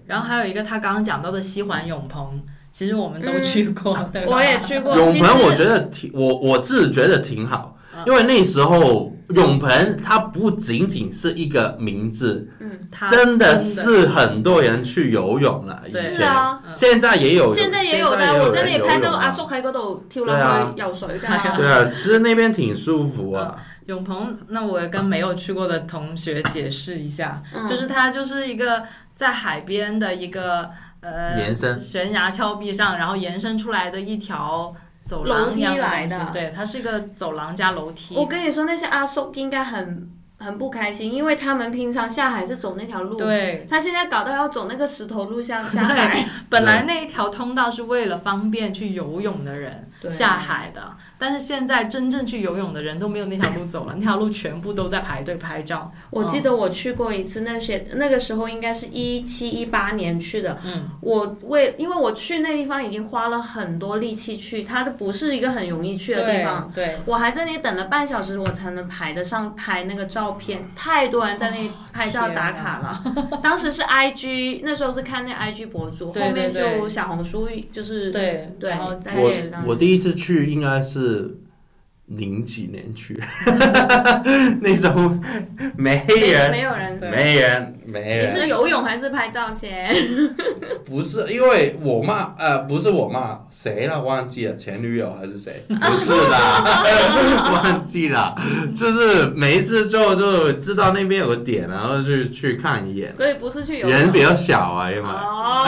[0.05, 2.41] 然后还有一个他刚刚讲到的西环永鹏，
[2.77, 4.35] 其实我们都去过，对吧？
[4.35, 4.95] 我也去过。
[4.95, 12.47] 永其实鹏我觉得挺我我自己觉得挺好，因为那时候永鹏它不仅仅是一个名字，
[12.91, 15.81] 他真的是很多人去游泳了。
[15.87, 21.57] 以前啊，现在也有，现在也有现在的，我在那里拍照，人游泳啊阿叔喺嗰度跳落去游水㗎。
[21.57, 23.57] 对啊，其实那边挺舒服啊。
[23.87, 28.83] 永鹏，那我跟没有去过的同学解释一下，嗯就是它就是一个
[29.15, 30.69] 在海边的一个
[31.07, 34.73] 呃延伸悬崖峭壁上，然后延伸出来的一条
[35.05, 36.33] 走廊一样楼梯来的东西。
[36.33, 38.15] 对，它是一个走廊加楼梯。
[38.15, 46.25] 我跟你说，那些阿叔应该很很不开心，因为他们平常下海是走那条路，对，他现在搞到要走那个石头路下下海。
[46.49, 55.91] 本来那一条通道是为了方便去游泳的人对下海的，但是现在真正去游泳的人都没有那条路走了， 那条路全部都在排队拍照。
[56.11, 60.57] 我记得我去过一次，那些那个时候应该是一七一八年去的。
[60.63, 66.71] 嗯，我为因为我去那地方已经花了很多力气去，它这不是一个很容易去的地方。
[66.73, 70.69] 对，对我还在那里等了半小时，我才能排得上拍那个照片。
[70.75, 73.03] 太多人在那里拍照打卡了。
[73.43, 79.33] 当时是 IG，那时候是看那 IG 博主，对后面就小红书就是对对然后我
[79.67, 81.37] 我第一次去应该是
[82.05, 83.21] 零几年去，
[84.61, 85.09] 那时候
[85.75, 86.97] 没没人，没有人。
[86.99, 88.29] 没人，没你人。
[88.29, 89.89] 是游泳还是拍照先？
[90.85, 95.63] 不是因为我骂，呃，不是我骂谁了，忘记了，前女友还是谁？
[95.67, 96.83] 不是啦，
[97.63, 98.35] 忘记了，
[98.75, 103.15] 就是没事做就知道那边有个点，然后就去看一眼。
[103.15, 103.97] 所以不是去游泳。
[103.97, 105.63] 人比较小啊，因为哦，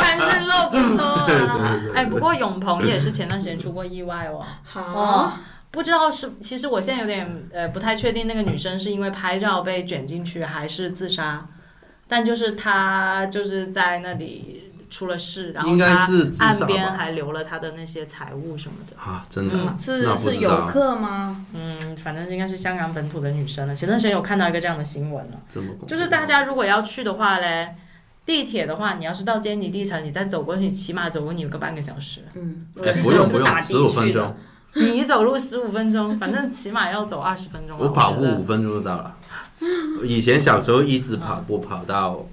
[0.00, 1.24] 看日落不错啊。
[1.26, 1.94] 对对对。
[1.94, 4.40] 哎，不过永鹏也是前段时间出过意外哦。
[4.64, 5.32] 好哦，
[5.70, 11.46] 不知道是，其实我现在有点呃不太确定，那个女生是因为拍照被卷进去，还是自杀？
[12.08, 18.96] 但就是她就是在那里出了事，然后应该她是岸边还留了她的那些财物什么的。
[19.00, 21.46] 啊，真的，嗯是是游客吗？
[21.54, 23.74] 嗯，反正应该是香港本土的女生了。
[23.74, 25.40] 前段时间有看到一个这样的新闻了，
[25.86, 27.76] 就是大家如果要去的话嘞，
[28.26, 32.22] 地铁的话，你要是到坚尼地城，你再走过去，起码走过你有个半个小时。
[32.34, 34.36] 嗯，不用不用，我是打的十五分去的钟，
[34.92, 37.76] 你走路十五分钟，反正起码要走二十分钟。
[37.78, 39.16] 我跑步五分钟就到了。
[40.02, 42.26] 以前小时候一直跑步，跑到跑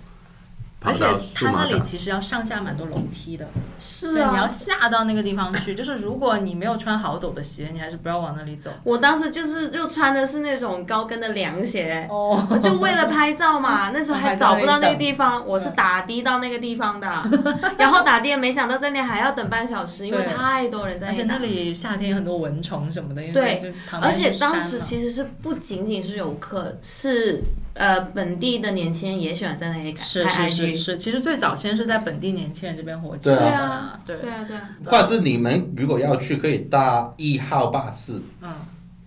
[0.87, 1.79] 而且它那里。
[1.87, 3.47] 其实要上下蛮多楼梯的，
[3.79, 5.73] 是啊，你要啊，下到那个地方去。
[5.73, 8.69] 就是如果你没有穿好走的鞋，你还是不要往那里走。
[8.83, 12.05] 我当时就是又穿的是那种高跟的凉鞋。
[12.09, 17.07] 哦，我就为了拍照嘛， 那时候还找不到那个地方，我是嗯打的到那个地方的，
[17.77, 21.37] 然后打的没想到在那还要等半小时，因为太多人在而且那。
[21.37, 27.43] 里夏天有很多蚊虫什么的，因为对而且当时其实是不仅仅是游客，是
[27.77, 30.77] 呃本地的年轻人也喜欢在那里是拍是是。
[30.77, 34.45] 是，其实最早先是在本地年轻人这边火起对来啊的，对对啊。
[34.47, 38.21] 对啊，或者是你们如果要去，可以搭一号巴士。
[38.41, 38.53] 嗯，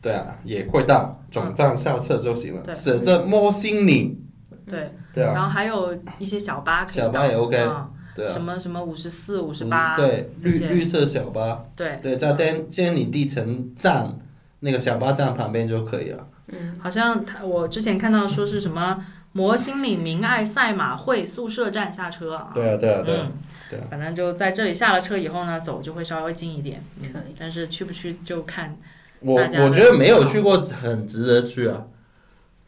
[0.00, 2.74] 对啊，也会到总站下车就行了，对。
[2.74, 4.18] 写着摸心岭。
[4.66, 7.90] 对，对啊，然后还有一些小巴小巴也到 OK 嗯。
[8.14, 8.32] 对啊。
[8.32, 14.18] 什，么什么五十四、五十八，对，绿绿色小巴，对，对，在丹监理地城站
[14.60, 16.26] 那个小巴站旁边就可以了。
[16.52, 23.32] 嗯，好像他我之前看到说是什么摩星岭明爱赛马会宿舍站下车啊，对啊，对啊，对啊，嗯，
[23.70, 28.76] 对啊反正就在这里下了车以后呢，走就会稍微近一点，嗯可以但是去不去就看，
[29.20, 31.84] 我大家的我觉得没有去过，很值得去啊。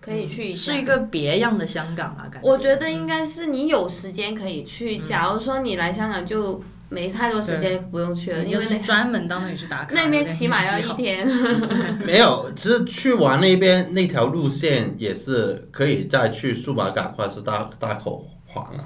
[0.00, 0.72] 可以去一下。
[0.72, 2.48] 是一个别样的香港啊，感觉。
[2.48, 4.98] 我觉得应该是你有时间可以去。
[4.98, 6.60] 嗯假如说你来香港就
[6.92, 11.26] 没太多时间，不用去了，因为那专门到那里去打卡， 那边起码要一天。
[12.04, 18.84] 没有，其实去完那边那条路线也是可以再去数码港或者是大大口环啊，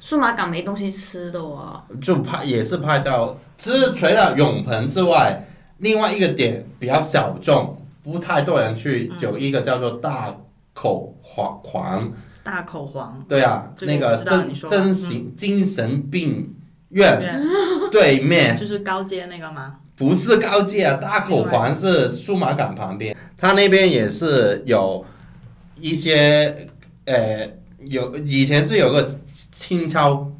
[0.00, 1.80] 数码港没东西吃的哦。
[2.02, 3.38] 就拍也是拍照。
[3.56, 10.34] 其实除了泳棚之外，另外一个点比较小众，不太多人去，嗯有一个叫做大
[10.74, 12.12] 口环环。
[12.42, 16.54] 大口黄对啊，那个真真行精神病
[16.96, 17.42] 院
[17.90, 19.76] 对，面，就是高街那个吗？
[19.94, 25.04] 不是高街啊，大口环是数码港旁边，它那边也是有
[25.78, 26.68] 一些
[27.04, 27.48] 呃
[27.86, 30.30] 有以前是有个轻超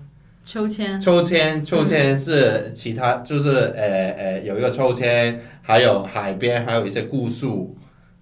[0.44, 7.76] 秋千，抽签，抽签是其他就是呃呃有一个抽签，还有海边还有一些古树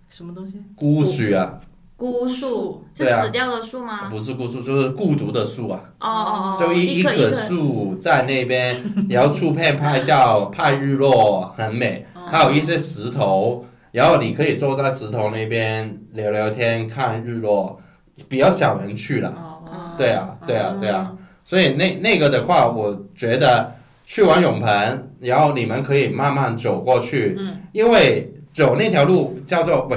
[0.09, 0.63] 什么东西？
[0.77, 1.61] 故树啊，
[2.05, 4.09] 孤树是死掉的树吗？
[4.11, 5.81] 不是孤树就是孤独的树啊。
[6.01, 7.37] 哦哦哦，就一棵一棵棵。
[7.49, 8.77] 树在那边，
[9.09, 12.05] 然后出片拍照、拍日落，很美。
[12.15, 17.81] 哦还有一些石头，然后你可以坐在石头那边聊聊天、看日落，
[18.29, 19.29] 比较少人去了。
[19.31, 21.13] 哦，对啊，对啊，对啊。
[21.45, 23.73] 所以那那个的话，我觉得
[24.05, 29.89] 去完泳盆，然后你们可以慢慢走过去，嗯因为走那条路叫做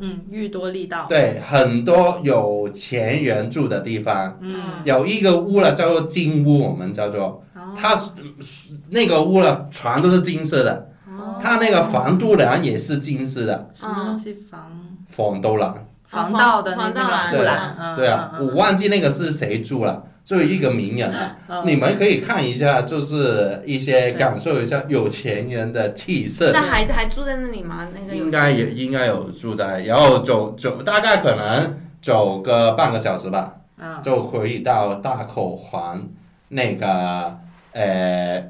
[0.00, 4.38] 嗯，愈多利道，对，很多有钱人住的地方。
[4.42, 4.54] 嗯，
[4.84, 7.42] 有一个屋了，叫做金屋，我们叫做。
[7.54, 7.72] 哦。
[7.74, 7.98] 它
[8.90, 11.38] 那个屋了，全都是金色的，哦。
[11.42, 14.70] 它那个防盗栏也是金色的，什么东西防
[15.08, 15.86] 防盗栏。
[16.12, 21.36] 防盗的那防盗栏那个护栏，嗯对啊，嗯我忘记那个是谁住了，就一个名人啊。
[21.48, 26.60] 嗯你们可以看一下，就是一些感受一下有钱人的气色那。
[26.60, 27.88] 还还住在那里吗？
[27.94, 36.02] 那个应该也应该有住在，然后走走大概可能走个半个小时吧，嗯就可以到大口环
[36.48, 37.38] 那个
[37.72, 38.44] 呃，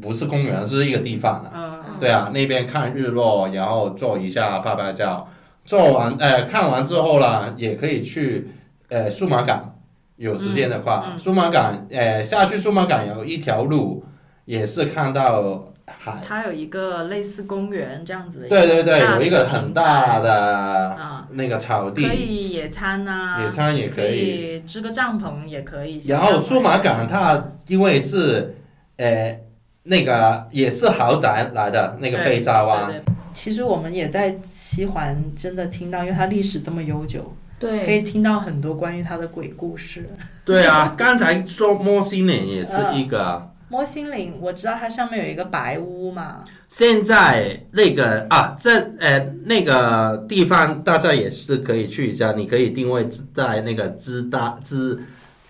[0.00, 1.50] 不是公园，是一个地方了。
[1.54, 5.28] 嗯对啊，那边看日落，然后做一下拍拍照，
[5.64, 8.48] 做完呃看完之后啦，也可以去
[8.88, 9.74] 呃数码港，
[10.16, 14.04] 有时间的话，嗯嗯数码港呃下去数码港有一条路，
[14.44, 16.20] 也是看到海。
[16.26, 24.60] 它有一个类似公园这样子的，对对对，有一个很大的啊，那个草可地，以野餐呐，野餐也可可以。
[24.60, 26.00] 支个帐篷也可以。
[26.08, 28.56] 然后数码港它因为是
[28.96, 29.38] 呃
[29.84, 40.08] 那个也是豪宅来的那个贝沙湾，对对其实我们也在西环真的听到，因为它历史这么悠久，对可，以听到很多关于它的鬼故事。
[40.44, 43.48] 对啊， 刚才说摸心岭也是一个啊。
[43.68, 55.02] 摸心岭，我知道它上面有一个白屋嘛，现在那个啊，这呃那个地方大家也是可以去一下，你可以定位在那个知大芝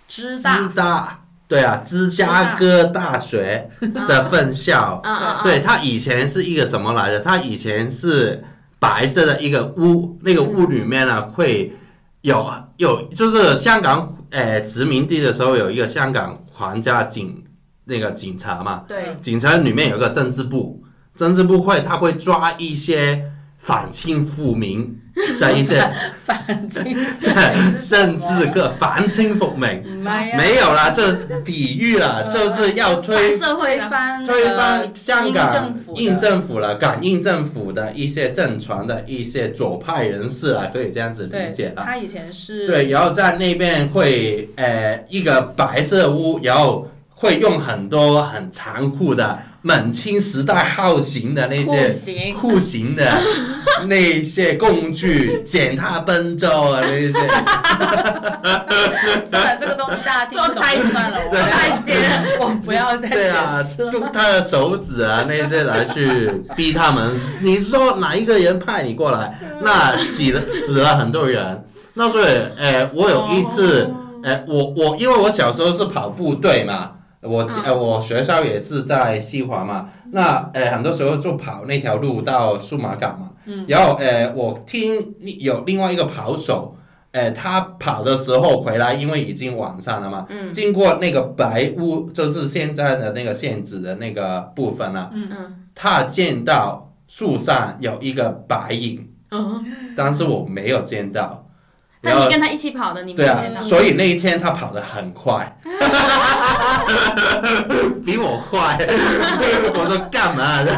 [0.06, 1.21] 芝知大大，
[1.52, 3.68] 对啊，芝加哥大学
[4.08, 5.02] 的分校，
[5.42, 7.20] 对，它以前是一个什么来着？
[7.20, 8.42] 它以前是
[8.78, 11.70] 白色的一个屋，那个屋里面呢会
[12.22, 17.44] 有有，就是香港呃殖民地的时候有一个香港皇家警
[17.84, 20.82] 那个警察嘛，对，警察里面有个政治部，
[21.14, 23.30] 政治部会他会抓一些
[23.64, 24.98] 反清复明
[25.40, 25.88] 的一些
[26.24, 26.96] 反清
[27.80, 30.72] 政治个反清复明，没有。
[30.74, 31.12] 啦，这
[31.44, 41.82] 比喻啦， 就是要推社会翻推翻香港印政府了，港印政府的一些政权的一些左派人士啊，可以这样子理解对，啦。
[41.86, 53.10] 他以前是对，然后在那边会呃一个白色屋，然后会用很多很残酷的满清时代好型的那些酷刑的
[53.86, 57.12] 那些工具，剪他奔走啊那些。
[59.24, 61.94] 算了，这个东西大家听不懂就算了，我 对太接，
[62.40, 63.64] 我不要再对啊。
[63.92, 67.14] 用他的手指啊那些来去逼他们。
[67.40, 69.32] 你说哪一个人派你过来？
[69.62, 71.64] 那死了死了很多人。
[71.94, 72.24] 那所以，
[72.56, 73.90] 呃，我有一次，
[74.22, 76.90] 呃，我我因为我小时候是跑步队嘛，
[77.22, 83.30] 我呃我学校也是在西华嘛，那呃很多时候就跑那条路到数码港嘛，
[83.66, 86.76] 然后呃我听有另外一个跑手。
[87.12, 99.62] 呃，他跑的时候回来，因为已经晚上了嘛，经过那个白屋，就是现在的那个县子的那个部分啊，嗯他见到树上有一个白影，嗯，
[99.94, 101.41] 但是我没有见到。
[102.04, 103.60] 那你跟他一起跑的，你没对啊有见，到？
[103.60, 105.56] 所以那一天他跑得很快，
[108.04, 108.76] 比我快。
[109.74, 110.72] 我说干嘛的？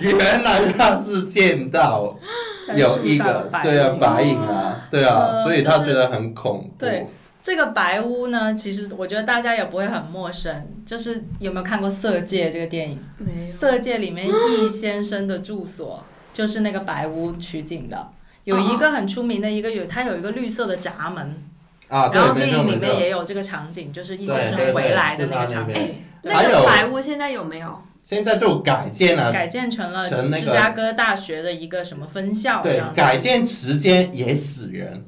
[0.00, 2.16] 原来他是见到
[2.76, 6.74] 有一个对啊白影啊，对啊，呃所以他觉得很恐怖。
[6.76, 7.06] 对
[7.40, 12.98] 这个白屋呢，其实我觉得大家也不会很陌生，就是有没有看过《色戒》这个电影？
[13.18, 16.02] 没《色戒》里面易先生的住所
[16.34, 18.08] 就是那个白屋取景的。
[18.48, 21.42] 有一个很出名的一个有，它有一个绿色的闸门，
[21.88, 22.76] 啊，然后，电影里。
[22.76, 25.74] 面也有这个场景，就是易对先生回来的那个场景。
[26.22, 27.82] 对那个白屋现在有没有？
[28.02, 32.82] 现在就改建了，改建成了成芝加哥大学的一个什么分校对。
[32.94, 35.04] 改建时间也死人。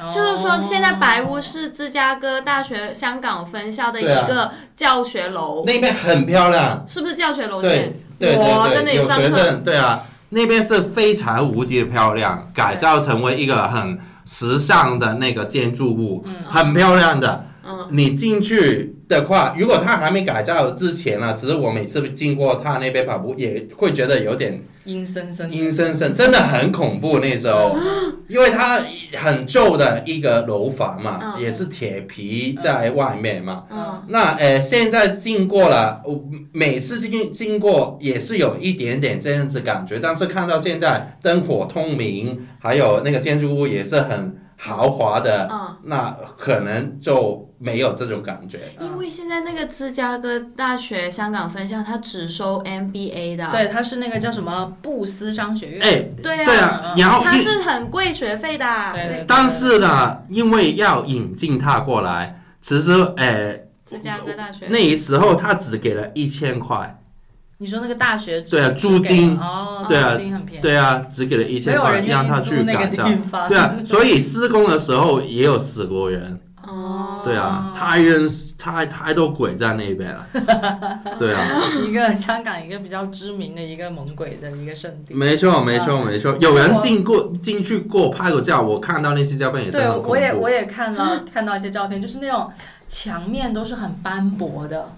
[0.00, 7.92] 哦就是说，现在白屋是芝加哥大学香港分校的一个教学楼，那边很漂亮，是不是教学楼对？
[8.18, 10.02] 对我在那对对，有里上课，学生，对啊，
[10.34, 17.46] 那边是非常无敌的漂亮，改造成为一个很时尚的那个建筑物，很漂亮的。
[17.66, 25.52] 嗯，你进去的话，如果它还没改造之前呢，其实我每次经过它那边跑步，也会觉得有点阴森森。
[25.52, 27.76] 阴森森，真的很恐怖那时候，
[28.28, 28.82] 因为它
[29.14, 31.42] 很旧的一个楼房嘛，嗯。
[31.42, 33.64] 也是铁皮在外面嘛。
[33.70, 45.76] 嗯，那呃，现在经过了，我每次经经过也是有一点点这样子感觉，但是看到现在灯火通明，还有那个建筑物也是很豪华的，嗯。
[45.84, 48.60] 那可能就没有这种感觉。
[48.80, 55.82] 因为现在那个芝加哥大学香港分校，它只收 MBA 的，对，它是那个叫什么布斯商学院。
[55.82, 58.64] 哎，对啊，对啊，然后一它是很贵学费的。
[58.64, 59.24] 啊，对对。
[59.28, 64.66] 但是呢，因为要引进他过来，其实呃芝加哥大学。
[64.68, 66.98] 那时候他只给了一千块，
[67.58, 73.48] 你说那个大学对啊租金哦，对啊租金很便宜，对啊，只给了一千块让他去改造，方。
[73.48, 80.26] 对啊，所以施工的时候也有死过人，哦，对啊，太认识太太多鬼在那边了，
[81.16, 81.46] 对啊，
[81.86, 85.14] 一个香港一个比较知名的一个猛鬼的一个圣地。
[85.14, 92.50] 没错没错没错，有人进过进去过拍过照，我看到那些照片也是对，很恐我也我，也看到 看到一些照片，就是那种
[92.88, 94.92] 墙面都是很斑驳的，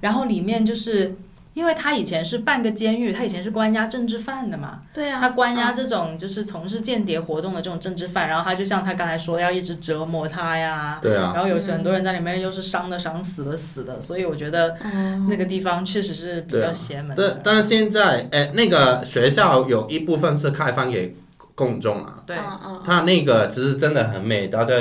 [0.00, 1.14] 然后里面就是。
[1.52, 17.40] 因为他以前是半个监狱，他以前是关押政治犯的嘛，对啊，他关押嗯这种就是从事间谍活动的这种政治犯，然后他就像他刚才说的，要一直折磨他呀，对啊，然后有很多人在里面又是伤的伤，死的死的，所以我觉得嗯那个地方确实是比较邪门但的。
[17.42, 21.16] 但是现在，哎，那个学校有一部分是开放给
[21.56, 24.74] 公众啊，对，嗯嗯，它那个其实真的很美，大家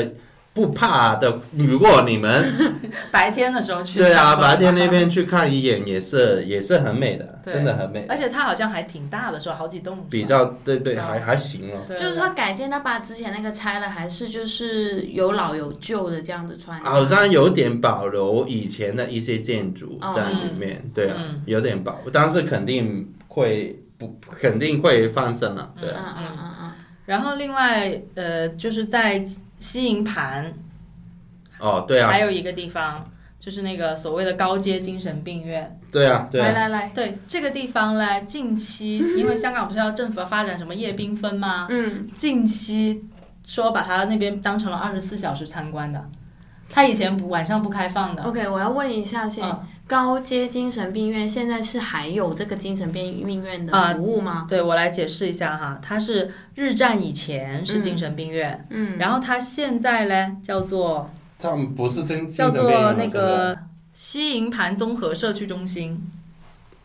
[0.53, 1.39] 不怕的。
[1.57, 2.53] 如果你们
[3.11, 3.99] 白天的时候去。
[3.99, 9.55] 对啊，白天那边去看一眼也是也是很美的，对真的很美，而且它好像还挺大的，是吧？
[9.55, 10.05] 好几栋。
[10.09, 11.85] 比较对对嗯还还行哦。
[11.89, 16.79] 就是说改建，它把之前那个拆了，还是就是有老有旧的这样子穿？
[16.81, 26.71] 好像有点保留以前的一些建筑在里面，对啊，嗯有点保，但是肯定会不肯定会翻身了，对嗯啊，嗯嗯嗯，
[27.05, 29.23] 然后另外呃，就是在
[29.59, 30.53] 西营盘。
[31.59, 32.09] 哦，对啊。
[32.09, 33.03] 还，有一个地方，
[33.37, 35.79] 就是那个所谓的高阶精神病院。
[35.91, 41.67] 对啊，对啊，来来来，对这个地方呢，近期因为香港不是要政府要发展什么夜缤纷吗？
[41.69, 43.03] 嗯，近期
[43.45, 46.07] 说把它那边当成了二十四小时参观的，
[46.69, 48.21] 它以前不晚上不开放的。
[48.21, 54.45] OK，我要问一下先，嗯高阶精神病院现在是还有这个精神病院的啊服务吗？
[54.47, 61.09] 对我来解释一下哈，它是日战以前是精神病院，嗯，然后它现在嘞叫做
[61.39, 63.57] 他们不是精精叫神病院吗做那个
[63.95, 65.99] 西营盘综合社区中心，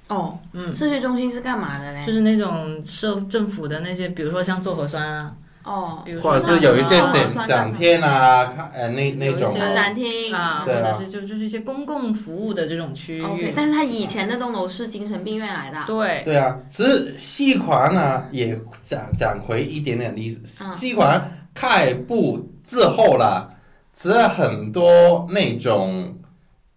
[0.08, 2.06] 哦，嗯，社区中心是干嘛的嘞？
[2.06, 13.22] 就是那种社政府的那些，比如说像做核酸啊，哦，比如说或者是有一些哦展展厅啊，看呃那那种有一些啊展厅啊，或者是就就是一些公共服务的这种区域。
[13.22, 15.84] OK，但是它以前那栋楼是精神病院来的啊。
[15.86, 23.48] 对，对啊，其实西环呢也讲讲回一点点历史，嗯西环开埠之后啦，
[23.94, 26.14] 其实很多那种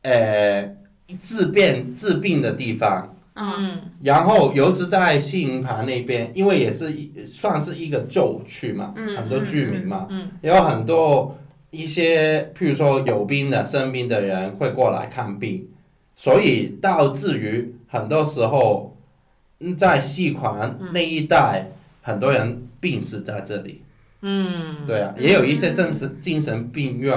[0.03, 0.63] 呃
[1.19, 3.53] 治病治病的地方，嗯。
[3.59, 3.81] 嗯。
[4.01, 6.93] 然后尤其在西营盘那边，因为也是
[7.25, 11.37] 算是一个旧区嘛，嗯很多居民嘛，嗯也有很多
[11.69, 15.67] 一些，譬如说有病的、生病的人会过来看病，
[16.15, 18.97] 所以导致于很多时候，
[19.59, 21.71] 嗯在西环那一带，
[22.01, 23.81] 很多人病死在这里。
[24.21, 27.15] 嗯，对啊，也有一些正是精神病院，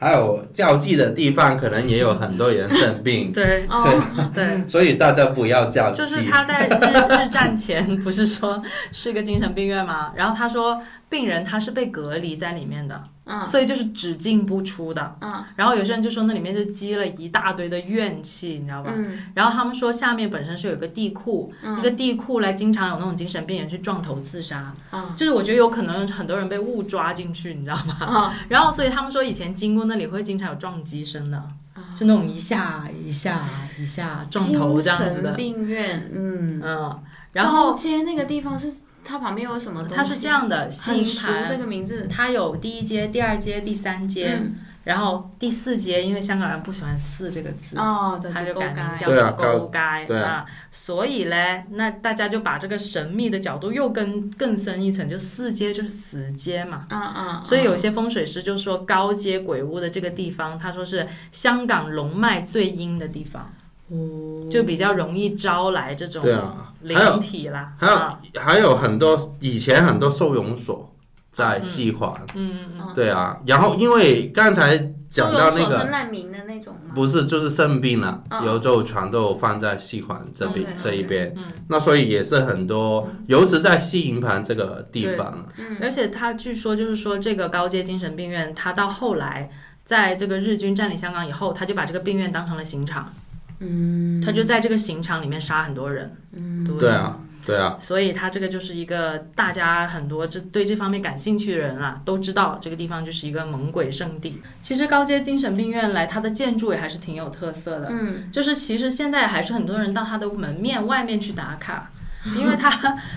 [0.00, 4.00] 还有交际的地方，可能也有很多人生病，对哦，
[4.32, 4.66] 对。
[4.68, 5.98] 所以大家不要交际。
[5.98, 10.12] 就是他在日日战前不是说是个精神病院吗？
[10.14, 13.46] 然后他说病人他是被隔离在里面的，嗯。
[13.46, 15.16] 所以就是只进不出的。
[15.20, 15.44] 嗯。
[15.54, 18.90] 然后有些人就说那里面就积了一大堆的怨气，你知道吧？
[18.96, 19.18] 嗯。
[19.34, 25.12] 然后他们说下面本身是有一个地库，那个地库来经常有那种精神病人去撞头自杀，嗯。
[25.14, 27.98] 就是我觉得有可能很多人被误抓进去，你知道吗？
[28.00, 28.32] 嗯。
[28.48, 31.36] 然后所以他们说以前经过那里会经常有撞击声的，
[31.74, 33.44] 啊就那种一下一下
[33.78, 37.02] 一下撞头这样子的，病院，嗯，嗯，
[37.32, 38.72] 然后街那个地方是
[39.08, 39.94] 它旁边有什么东西？
[39.96, 42.06] 它是这样的，西营很熟这个名字。
[42.10, 47.76] 它有第一阶、第二阶、第三阶，嗯然后第四阶，因为香港人不喜欢“四”这个字。
[47.76, 56.86] 哦，他就改名叫对啊做勾街对啊，所以嘞，那大家就把这个神秘的角度又更更深一层，就四阶就是死街嘛。
[56.88, 63.52] 嗯嗯，所以有些风水师就说高阶鬼屋的这个地方，他说是香港龙脉最阴的地方，
[63.88, 64.48] 哦。
[64.50, 67.72] 就比较容易招来这种对啊，还有灵体啦。
[67.78, 68.20] 还有啊。
[68.36, 70.94] 还有很多以前很多收容所
[71.30, 74.76] 在西环，嗯嗯嗯，对啊，然后因为刚才
[75.10, 76.92] 讲到那个难民的那种吗？
[76.94, 81.32] 不是就是生病了，嗯然后就全都放在西环这边这一边。
[81.36, 85.46] 嗯，那所以也是很多，尤其在西营盘这个地方
[85.80, 89.48] 而且他据说就是说这个高阶精神病院，他到后来
[89.84, 93.12] 在这个日军占领香港以后，他就把这个病院当成了刑场，
[93.60, 96.14] 嗯他就在这个刑场里面杀很多人。
[96.32, 104.40] 嗯对啊，对啊，所以他这个就是一个大家很多这对这方面感兴趣的人啊，都知道这个地方就是一个猛鬼圣地。
[104.62, 111.90] 其实高阶精神病院来，它的建筑也还是挺有特色的，嗯就是其实现在还是很多人到它的门面外面去打卡。
[112.36, 112.70] 因为它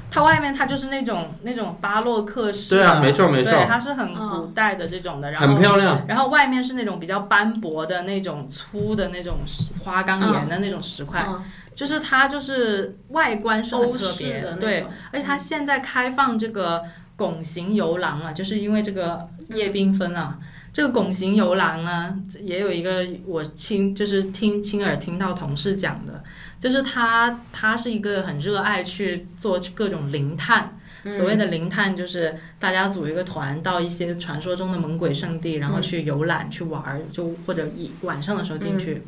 [0.10, 11.44] 它外面它就是那种那种巴洛克式的，对啊没错没错对，它是很古代的这种的，然后很漂亮，然后外面是那种比较斑驳的那种粗的那种石花岗岩的那种石块，嗯
[11.74, 16.84] 就是它就是外观是很特欧式别对的对，，而且它现在开放这个
[17.16, 20.38] 拱形游廊啊，就是因为这个叶缤纷啊。
[20.74, 26.24] 这个拱形游廊呢，也有一个我亲就是听亲耳听到同事讲的，
[26.62, 39.02] 就是他他是一个很热爱去做各种灵探，嗯所谓的灵探就是大家组一个团到一些传说中的猛鬼圣地，然后去游览、去玩儿，就或者一晚上的时候进去。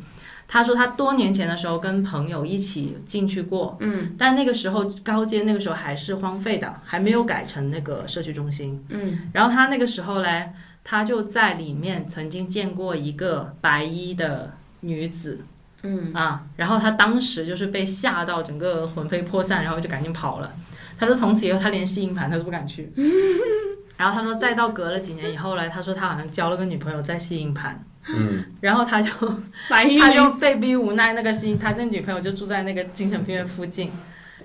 [0.48, 8.84] 他说他多年前的时候跟朋友一起进去过，嗯但那个时候高街那个时候还是荒废的，还没有改成那个社区中心。
[8.88, 10.50] 嗯然后他那个时候嘞，
[10.82, 15.38] 他就在里面曾经见过一个白衣的女子
[15.84, 16.12] 嗯。
[16.12, 20.52] 啊，然后他当时就是被吓到整个魂飞魄散，然后就赶紧跑了。
[20.98, 22.92] 他说从此以后他连吸硬盘他都不敢去。
[23.96, 29.10] 然后他说再到隔了几年以后嘞，他说他好像交了个女朋友在西营盘，嗯， 然后他就
[29.70, 33.92] 他就被逼无奈，那个西他那女朋友就住在那个精神病院附近，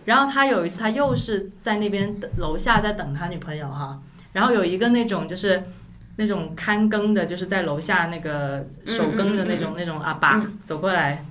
[0.06, 4.00] 然后他有一次他又是在那边楼下在等他女朋友哈，
[4.34, 5.64] 然后有一个那种就是
[6.18, 11.26] 那种看更的，就是在楼下那个守更的那种、那种阿爸、走过来，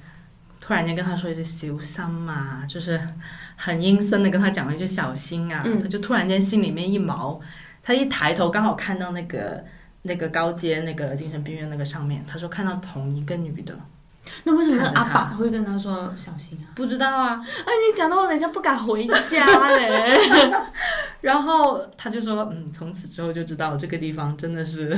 [0.68, 3.00] 突然间跟他说一句小心嘛，就是
[3.56, 7.40] 很阴森的跟他讲了一句小心啊，嗯他就突然间心里面一毛，
[7.82, 9.64] 他一抬头刚好看到那个。
[10.02, 13.76] 那个高阶那个精神病院那个上面，他说看到同一个女的，
[14.44, 16.70] 那为什么阿爸会跟他说小心啊？
[16.76, 17.44] 不知道啊。
[17.44, 19.44] 哎，你讲到我等一下不敢回家
[19.76, 20.18] 嘞。
[21.20, 24.96] 然后他就说，嗯，从此之后就知道这个地方真的是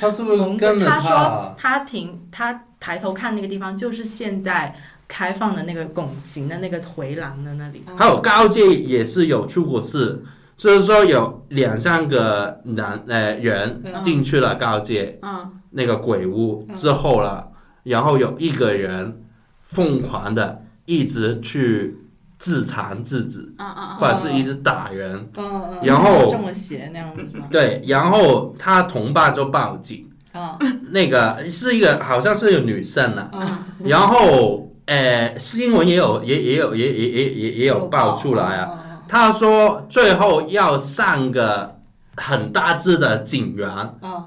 [0.00, 1.54] 他是不是蒙跟着他说他啊？
[1.58, 4.74] 他停，他抬头看那个地方就是现在
[5.08, 7.84] 开放的那个拱形的那个回廊的那里。
[7.96, 10.22] 还有高阶也是有出过事，
[10.56, 15.52] 就是说有两三个男呃人嗯进去了高阶嗯。
[15.70, 17.48] 那个鬼屋之后了，
[17.82, 19.22] 然后有一个人
[19.62, 21.98] 疯狂的一直去
[22.38, 27.46] 自残自己，嗯嗯或者是一直打人，嗯嗯然后中了邪那样子是吧？
[27.50, 30.58] 对，然后他同伴就报警，啊
[30.90, 33.58] 那个是一个好像是一个女生啊，嗯。
[33.88, 38.62] 然后呃新闻也有也也有也也也也也有爆出来啊。
[38.64, 39.02] 啊。
[39.08, 41.78] 他说最后要上个
[42.16, 44.24] 很大只的警员，啊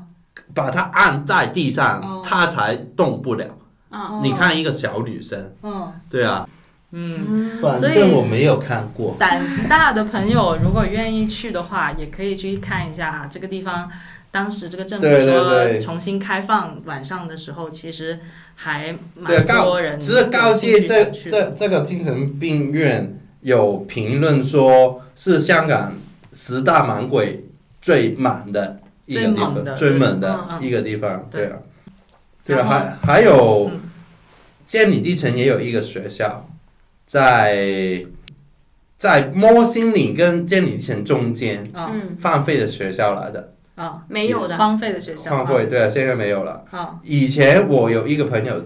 [0.54, 3.46] 把他按在地上，哦他才动不了。
[3.92, 6.48] 嗯你看一个小女生，嗯对啊，
[6.92, 9.16] 嗯，嗯反所以正我没有看过。
[9.20, 13.90] 胆子大的朋友如果愿意去的话，也可以去看一下啊这个地方。
[14.32, 18.20] 当时这个政府说重新开放晚上的时候，其实
[18.56, 25.96] 还蛮多人只是告诫这这这个精神病院有评论说是香港
[26.32, 27.46] 十大猛鬼
[27.82, 31.52] 最满的一个地方，最猛的一个地方，对对。
[31.52, 31.60] 啊，
[32.46, 33.82] 对啊，还还有嗯
[34.64, 36.48] 监理地城也有一个学校，
[37.08, 38.06] 在
[38.98, 42.16] 在摩星岭跟监理地城中间啊嗯。
[42.20, 45.32] 放废的学校来的，啊没有的，荒废的学校。
[45.32, 46.64] 荒废对啊，现在没有了。
[46.72, 46.96] 啊。
[47.04, 48.66] 以前我有一个朋友，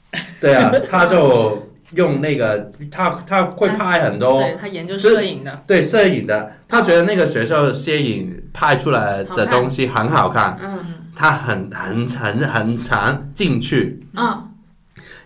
[0.40, 10.78] 对啊，他就用那个他他会拍很多对他研究摄影的，对摄影的，他觉得那个学校摄影拍出来的东西很好看，嗯。
[11.16, 14.06] 他很很很很常进去。
[14.14, 14.46] 嗯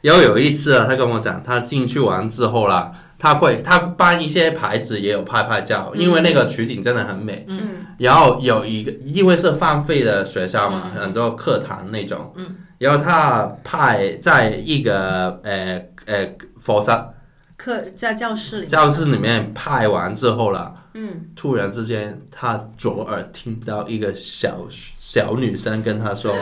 [0.00, 2.92] 然后有一次啊，他跟我讲，他进去完之后啦，
[3.24, 7.46] 他会他搬一些牌子也有拍拍照，因为那个取景真的很美。
[7.48, 12.34] 嗯然后有一个，因为是放飞的学校嘛，嗯很多课堂那种。
[12.36, 12.54] 嗯。
[12.76, 17.14] 然后他派在一个呃呃佛山
[17.56, 26.34] 课在教室里，教室里面拍完之后了，嗯，突然之间他左耳听到一个小小女生跟他说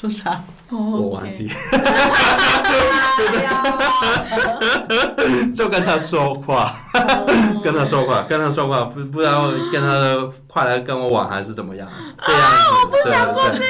[0.00, 1.50] 说啥？：“我忘记。
[5.54, 6.74] 就跟他说话，
[7.62, 11.86] 跟他说话，跟他说话，不不知道跟他快来跟我玩还是怎么样，
[12.22, 13.26] 这样子，对啊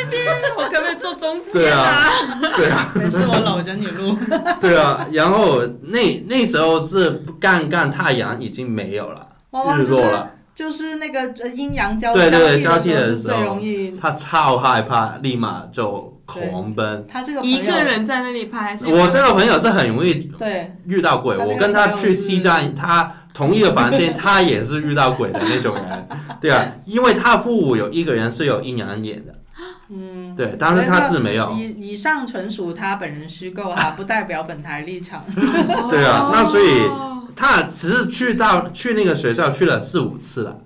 [0.08, 2.08] 对我可不可以坐中对间啊，
[2.56, 4.16] 对啊，没事，我搂着你录。
[4.60, 7.10] 对啊，然后那那时候是
[7.40, 13.90] 刚刚太阳已经没有了，哦日落了，就是那个呃阴阳交对对对交交替的时候容易。
[14.00, 16.16] 他超害怕，立马就
[16.50, 17.06] 狂奔。
[17.08, 26.08] 他这个一个人在那里拍，我这个朋友是很容易对遇到鬼，我跟他去西藏，他同一个房间，他也是遇到鬼的那种人，
[26.40, 29.34] 对啊，因为他父母有一个人是有阴阳眼的，
[29.90, 35.24] 嗯，对，但是他自己没有，以以上纯属他本人虚构哈，不代表本台立场。
[35.88, 40.58] 对啊那所以哦他只是去到去那个学校去了四五次了，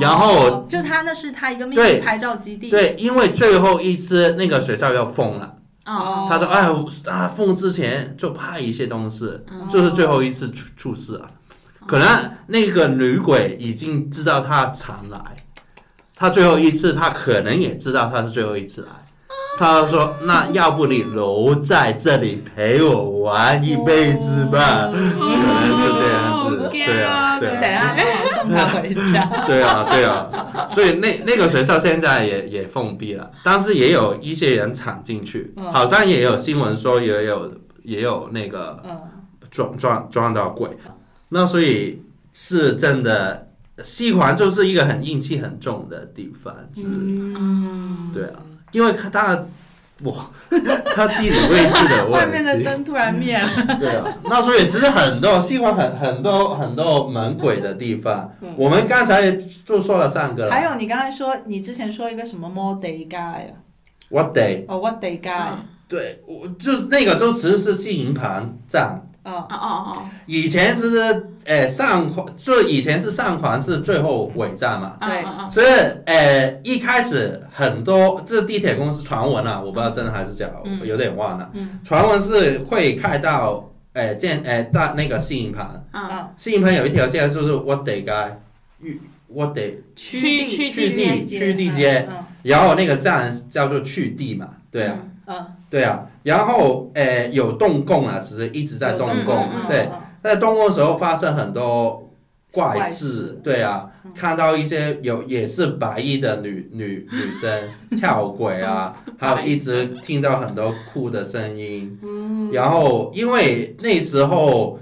[0.00, 2.70] 然后哦就他那是他一个秘密拍照基地。
[2.70, 5.54] 对，因为最后一次那个学校要封了，
[5.86, 11.28] 哦，他说哎我啊封之前就拍一些东西，嗯就是最后一次出出事了，
[11.86, 12.08] 可能
[12.46, 15.18] 那个女鬼已经知道他常来，
[16.14, 18.88] 他最后一次他可能也知道他是最后一次来。
[19.58, 27.96] 他就说：“那要不你留在这里陪我玩一辈子吧？”可能是这样子，对啊，对等啊。
[28.56, 29.26] 他回家。
[29.46, 35.72] 对啊，对啊，所以那那个学校现在也也封闭了，但是也有一些人闯进去，嗯。
[35.72, 37.52] 好像也有新闻说也有
[37.82, 38.98] 也有那个嗯，
[39.50, 40.70] 撞撞撞到鬼，
[41.28, 42.02] 那所以
[42.32, 43.48] 是真的，
[43.82, 48.42] 西环就是一个很阴气很重的地方，是，嗯，对啊，
[48.72, 49.46] 因为它
[50.02, 50.30] 哇，
[50.94, 53.48] 它地理位置的 外面的，灯突然灭了。
[53.80, 63.56] 对啊，那所以其实很多西方很很多很多猛鬼的地方，我们刚才就说了三个了，还有你刚才说，你之前说一个什么 m o day guy 啊
[64.10, 64.64] ？What day？
[64.68, 65.54] 哦，what day guy？
[65.88, 69.02] 对，我就是那个就其实是西营盘站。
[69.26, 69.46] 哦。
[69.50, 74.96] 哦哦以前是呃上环，就以前是上环是最后尾站嘛，
[75.48, 75.66] 所以
[76.06, 80.78] 呃一开始很多这地铁公司传闻啊，我不知道真的还是假，嗯。
[80.80, 81.50] 我有点忘了。
[81.54, 81.78] 嗯。
[81.84, 88.36] 传闻是会开到呃建呃大那个西营盘，嗯，嗯，西营盘有一条街就是 What day 街，
[88.80, 94.96] 玉 What day，去地去去地地去地街，嗯然后那个站叫做去地嘛，对啊。
[95.26, 99.88] 嗯，对啊，然后呃有动工啊，只是一直在动工，对，
[100.22, 102.10] 在动工的时候发生很多
[102.50, 103.06] 怪怪事。
[103.06, 107.48] 事，对啊，看到一些有也是白衣的女女女生
[107.96, 111.96] 跳轨啊， 还有一直听到很多哭的声音，
[112.52, 114.78] 然后因为那时候。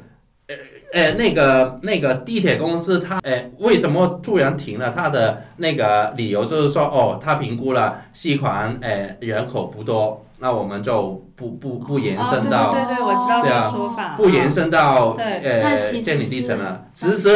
[0.47, 0.55] 呃
[0.93, 4.93] 呃，那个那个地铁公司它，呃，为什么突然停了？
[4.95, 14.15] 它的那个理由就是说，哦，他评估了西环，呃，人口不多，那我们就不不不延伸到、哦、对对对，我知道说法。
[14.15, 16.85] 不延伸到对呃建立地层了。
[16.93, 17.31] 其实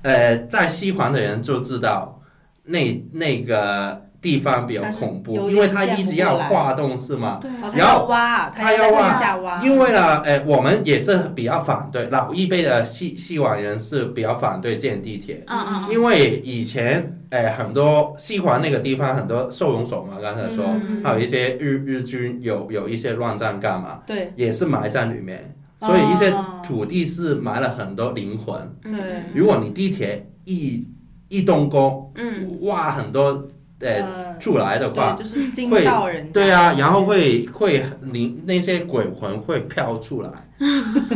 [0.00, 2.18] 呃，在西环的人就知道
[2.64, 6.48] 那那个地方比较恐怖，因为点见它一直要不过来。
[6.48, 7.40] 画洞是吗？
[7.74, 8.08] 然后
[8.56, 24.32] 他要挖因为呢，呃，我们也是比较反对老一辈的西西环人是比较反对建地铁，嗯嗯嗯，因为以前呃很多西环那个地方很多收容所嘛，刚才说，嗯还有一些日日军有有一些乱战干嘛，对。
[24.34, 26.60] 也是埋在里面，所以一些哦。
[26.64, 28.56] 土地是埋了很多灵魂。
[28.82, 29.22] 嗯对。
[29.34, 30.84] 如果你地铁一
[31.28, 33.46] 一动工，嗯，挖很多
[33.80, 36.32] 呃呃，出来的话，就是到人。
[36.32, 40.30] 对啊，然后会会灵那些鬼魂会飘出来，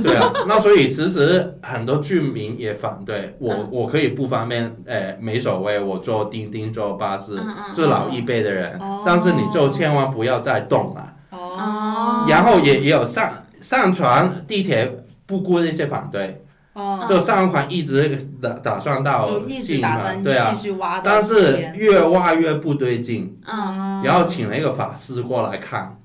[0.03, 11.15] 对啊，那所以其实很多居民也反对我，嗯我可以不方便，呃，没所谓，我坐钉钉坐巴士嗯嗯是老一辈的人哦，但是你就千万不要再动了。
[11.31, 16.43] 哦，然后也也有上上传地铁不顾那些反对，
[16.81, 20.53] 哦，就上款一直打打算到就一直信嘛，打算对啊。
[20.55, 24.03] 继，续挖到但是越挖越不对劲，嗯。
[24.03, 25.97] 然后请了一个法师过来看，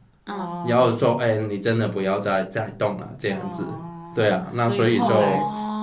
[0.68, 4.12] 然后说，哎，你真的不要再再动了，这样子，哦。
[4.14, 5.10] 对啊，那所以就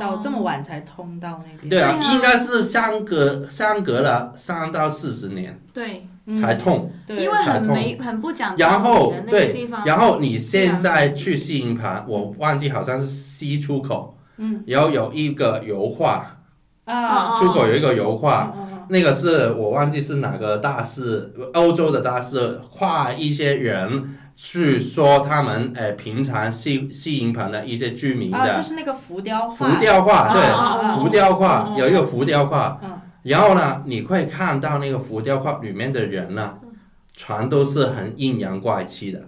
[0.01, 2.13] 到这么晚才通到那边，对啊对，啊。
[2.15, 6.35] 应该是相隔相隔了三到四十年对，嗯。
[6.35, 7.75] 才痛，因为很才痛。
[7.75, 14.63] 没很不讲然后对，，然后你现在去西营盘，我忘记好像是西出口，嗯。
[14.67, 16.39] 然后有一个油画，
[16.85, 18.53] 啊，哦出口有一个油画，
[18.89, 29.55] 那个是我忘记是哪个大师，欧洲的大师画一些人去说他们呃平常西西营盘的一些居民的啊，就的是那个浮雕画。
[29.55, 32.79] 浮画，雕画，啊对，浮雕画有一个浮雕画。
[32.83, 36.55] 嗯，然后呢，你会看到那个浮雕画里面的人呢，
[37.25, 39.21] 全都是很阴阳怪气的。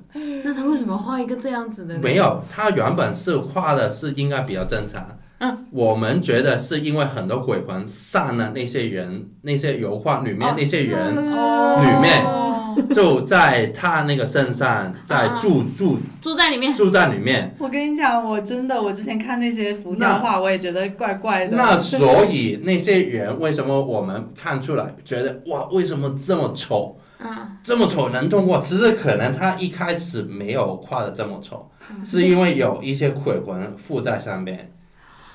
[0.42, 2.00] 那他为什么画一个这样子的呢？
[2.02, 5.16] 没有，他原本是画的是应该比较正常。
[5.38, 17.54] 嗯，我们觉得是因为很多鬼魂上了那些人，那些油画里面哦那些人哦里面哦就在他那个身上，在住住住在里面，住在里面。
[17.60, 21.56] 我跟你讲，我真的，我之前看那些浮雕画，我也觉得怪怪的。
[21.56, 26.98] 那所以那些人为什么我们看出来觉得哇，为什么这么丑？
[27.26, 28.60] 嗯，这么丑能通过？
[28.60, 31.70] 其实可能他一开始没有画的这么丑，
[32.04, 34.70] 是因为有一些鬼魂附在上面，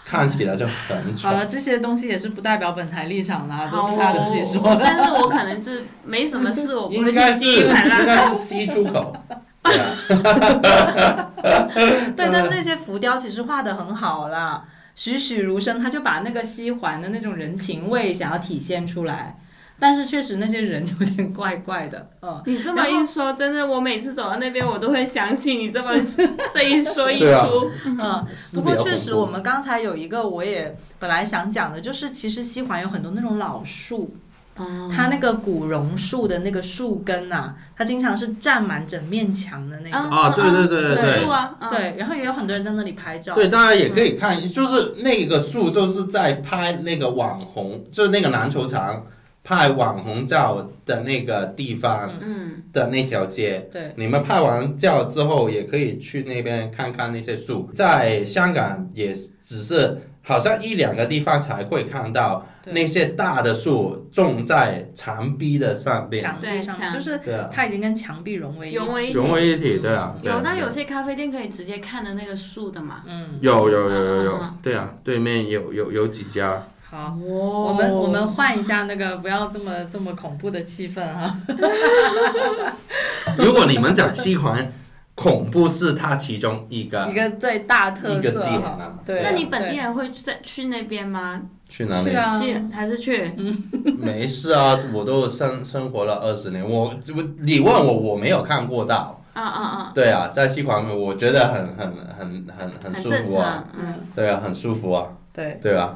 [0.05, 1.33] 看起来就很丑好。
[1.33, 4.81] 了，这些东西也是不代表本台立场啦，都是他自己说哦的。
[4.85, 8.05] 但是我可能是没什么事，我不会吸盘啦。
[8.05, 9.11] 该是吸出口，
[9.63, 9.95] 对啊，
[11.73, 14.63] 对，但那些浮雕其实画的很好啦，
[14.93, 19.38] 栩栩如生，他就把那个西环的那种人情味想要体现出来。
[19.79, 25.91] 但是确实那些人有点怪怪的， 嗯，你这么一说，真的，我每次走到那边，我都会想起你这么
[26.53, 27.71] 这一说一出。
[27.85, 34.13] 嗯，不过确实，我们刚才有一个我也本来想讲的，就是其实西环有很多那种老树，
[34.57, 40.09] 嗯它那个古榕树的那个树根啊，它经常是占满整面墙的那种。
[40.11, 41.23] 啊对对对对对。
[41.23, 43.33] 树啊，嗯，对，然后也有很多人在那里拍照。
[43.33, 49.05] 对，大家也可以看，就是那个树，就是在拍那个网红，就是那个篮球场
[49.49, 53.67] 拍网红照的那个地方嗯，的那条街。
[53.71, 57.67] 对，你们拍完照之后，也可以去那边看看那些树。
[57.73, 66.23] 在香港也只是好像一两个地方才会看到那些大的树种在墙壁的上面。
[66.23, 67.19] 墙壁上就是
[67.51, 68.77] 它已经跟墙壁融为一体。
[68.77, 70.15] 融为一体融为一体，对啊。
[70.21, 73.01] 有，但对啊有些咖啡店可以直接看的那个树的嘛。
[73.07, 76.61] 嗯，有有有有有对啊，对面有有有几家。
[76.89, 77.15] 好。
[77.21, 81.35] 我我们我们换一下那个，不要这么这么恐怖的气氛哈。
[83.37, 84.71] 如果你们讲西环，
[85.15, 87.13] 恐怖是它其中一个一。
[87.13, 88.99] 个最大特一个色哈点啊。
[89.05, 91.41] 对，那你本地人会在去那边吗？
[91.69, 92.09] 去哪里
[92.41, 93.31] 去还是去？
[93.99, 99.21] 没事啊，我都生生活了二十年，我我你问我，我没有看过到。
[99.33, 103.63] 啊啊啊，对啊，在西环我觉得很很很很很很舒服啊。。
[103.79, 105.07] 嗯，对啊，很舒服啊。
[105.31, 105.95] 对，对啊，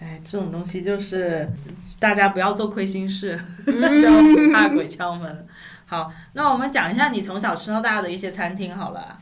[0.00, 1.48] 哎，这种东西就是
[1.98, 5.46] 大家不要做亏心事， 不怕鬼敲门。
[5.86, 9.18] 好，那我们讲一下你从小吃到大的一些餐厅好了。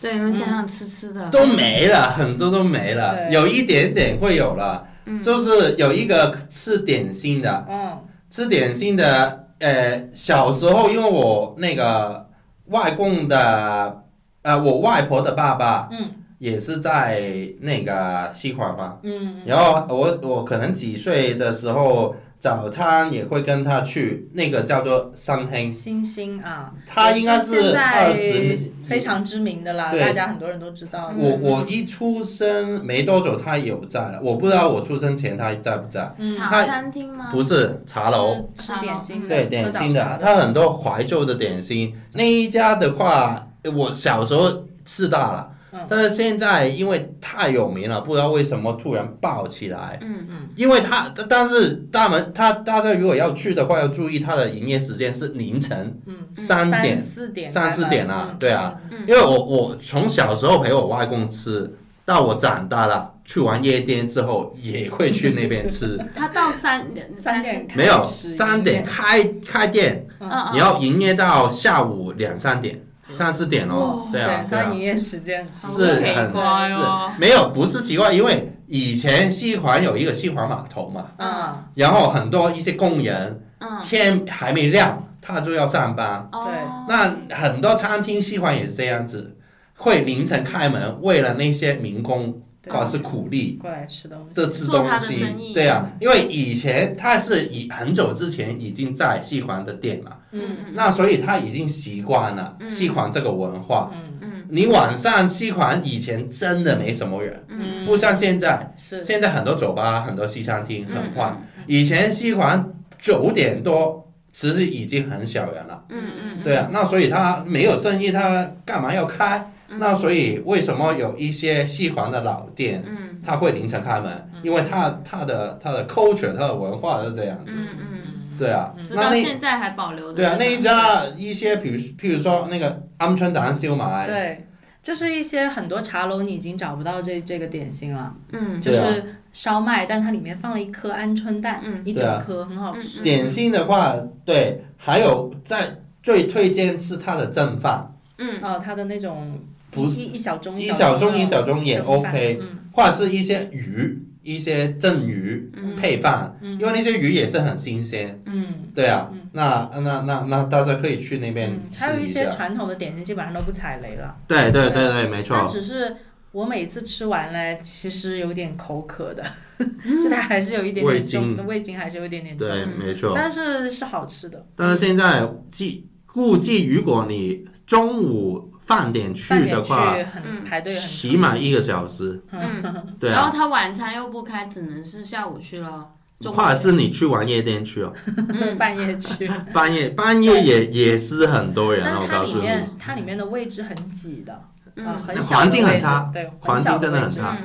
[0.00, 1.28] 对，你们讲讲吃吃的。
[1.30, 4.88] 都没了，很多都没了，有一点点会有了。
[5.08, 12.28] 嗯就是有一个吃点心的，嗯吃点心的，呃，小时候因为我那个
[12.66, 14.02] 外公的，
[14.42, 17.22] 呃，我外婆的爸爸嗯也是在
[17.60, 28.70] 那个西环嘛，嗯然后我我可能几岁的时候，早餐也会跟他去那个叫做三嗯，厅，星星啊，他应该是在二十。
[28.84, 31.12] 非常知名的啦，大家很多人都知道。
[31.16, 34.00] 我我一出生没多久，他有在。
[34.00, 36.14] 了，我不知道我出生前他在不在。
[36.18, 37.30] 嗯，茶餐厅吗？
[37.32, 41.92] 不是茶楼，吃吃点心的，对点心的，早茶的，它很多怀旧的点心。
[42.12, 45.86] 那一家的话，我小时候吃大了，嗯。
[45.88, 49.98] 但是现在因为太有名了，不知道为什么突然爆起来。
[50.00, 50.48] 嗯嗯。
[50.56, 56.96] 因为他，但但是大门，他大家如果要去的话，要注意他的营业时间是凌晨嗯，三点。
[56.96, 61.70] 四点三四点啊嗯对啊，嗯因为我我从小时候陪我外公吃，
[62.04, 65.98] 到我长大了去完夜店之后，也会去那边吃。
[66.16, 66.86] 他到三
[67.18, 70.06] 三点没有三点开开店，
[70.52, 72.80] 你要营业到下午两三点、
[73.12, 74.08] 三四点哦。
[74.10, 74.72] 对啊，对啊。
[74.72, 76.42] 营，业时间是很怪
[76.72, 77.10] 哦。
[77.14, 83.80] 是没有不是奇怪，因为以前西环有一个西环码头嘛，嗯，然后很多一些工人嗯。
[83.80, 86.28] 天还没亮，他就要上班。
[86.30, 86.52] 对，
[86.88, 89.36] 那很多餐厅西环也是这样子，
[89.76, 93.58] 会凌晨开门，为了那些民工对或者是苦力。
[93.60, 102.68] 过来吃东西，这吃东做他的生西意，对啊，因为以前他是以很久之前已经在西环的店了，嗯嗯那所以他已经习惯了嗯。
[102.68, 103.90] 西环这个文化。
[103.94, 104.44] 嗯嗯。
[104.48, 107.84] 你晚上西环以前真的没什么人，嗯。
[107.84, 109.02] 不像现在，是。
[109.02, 111.46] 现在很多酒吧、很多西餐厅很嗯换。
[111.66, 119.50] 以前西环九点多其实已经很小人了，嗯嗯，对啊，那所以他没有生意，他干嘛要开？
[119.68, 119.78] 嗯。
[119.78, 123.20] 那所以为什么有一些西环的老店，嗯。
[123.24, 124.30] 他会凌晨开门？
[124.42, 127.54] 因为他他的他的 culture，他的文化是这样子。
[127.56, 134.46] 嗯嗯，对啊，直那现在还保留的对啊，那一家一些，比如譬如说那个鹌鹑蛋烧卖，对，
[134.80, 138.60] 就是一些很多茶楼你已经找不到这这个点心了，嗯。
[138.60, 141.82] 就是烧麦，但它里面放了一颗鹌鹑蛋，嗯。
[141.84, 143.02] 一整颗很好吃。
[143.02, 148.40] 点心的话，对，还有在最推荐是它的正饭，嗯。
[148.40, 149.36] 哦，它的那种
[149.70, 158.20] 不是一一小盅一小盅一小盅也 OK，嗯或者是一些鱼，一些蒸鱼嗯配饭，嗯因为那些鱼也是很新鲜。
[158.26, 162.30] 嗯对啊嗯，那那那那大家可以去那边嗯，还有一些吃一下。
[162.30, 165.48] 传统的点心基本上都不踩雷了，对对对对，没但错。
[165.48, 165.96] 只是
[166.32, 169.24] 我每次吃完嘞，其实有点口渴的，
[169.58, 173.12] 就它还是有一点味点重，精味精还是有一点点重，对，没错。
[173.14, 174.44] 但是是好吃的。
[174.54, 180.44] 但是现在计估计，如果你中午饭点去去的话，嗯。
[180.44, 182.22] 排队起码一个小时。
[182.30, 182.62] 嗯，
[183.00, 185.88] 对啊，然后他晚餐又不开，只能是下午去了。
[186.32, 189.30] 或者是你去玩夜店去哦，长， 半夜去。
[189.52, 194.42] 半夜半夜也也是很多人我告诉你，里面它里面的位置很挤的，啊，
[194.76, 197.36] 嗯很环境很差，对，环境真的很差。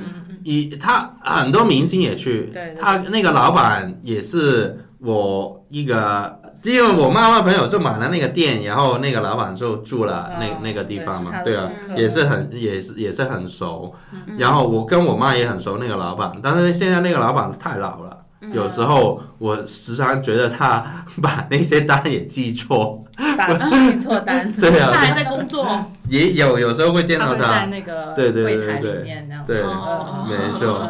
[0.44, 14.36] 以他很多明星也去对，对他那个老板也是我一个，因为我妈妈朋友就买了那个店，然后那个老板就住了那、嗯那个地方嘛，对啊，也是很也是也是很熟，嗯。
[14.38, 18.18] 然后我跟我妈也很熟那个老板，但是现在那个老板太老了。
[18.52, 20.84] 有时候我时常觉得他
[21.22, 23.04] 把那些单也记错，
[23.38, 25.64] 把记错单， 对啊，他还在工作。
[26.08, 29.44] 也有有时候会见到他会在，那个对对对柜台对里面那样。
[29.46, 30.88] 对，哦没错。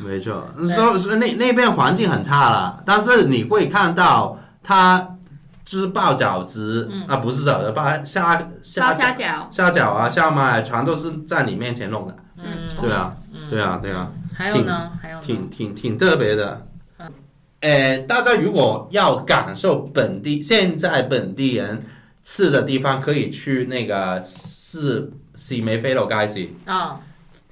[0.00, 0.66] 没错，对。
[0.66, 4.36] 所以所以那那边环境很差啦，但是你会看到
[4.68, 5.16] 它
[5.64, 7.06] 就是爆饺子、嗯。
[7.06, 12.14] 啊，不是饺子，爆虾包虾虾饺，虾饺啊、虾麦，全都是在你面前弄的。
[12.36, 12.44] 嗯，
[12.78, 13.16] 对啊，
[13.48, 16.66] 对啊，对啊，还有呢，还有，挺挺挺特别的。
[17.60, 21.82] 呃，大家如果要感受本地现在本地人
[22.22, 26.46] 吃的地方，可以去那个是喜美菲楼街市。
[26.66, 27.00] 啊。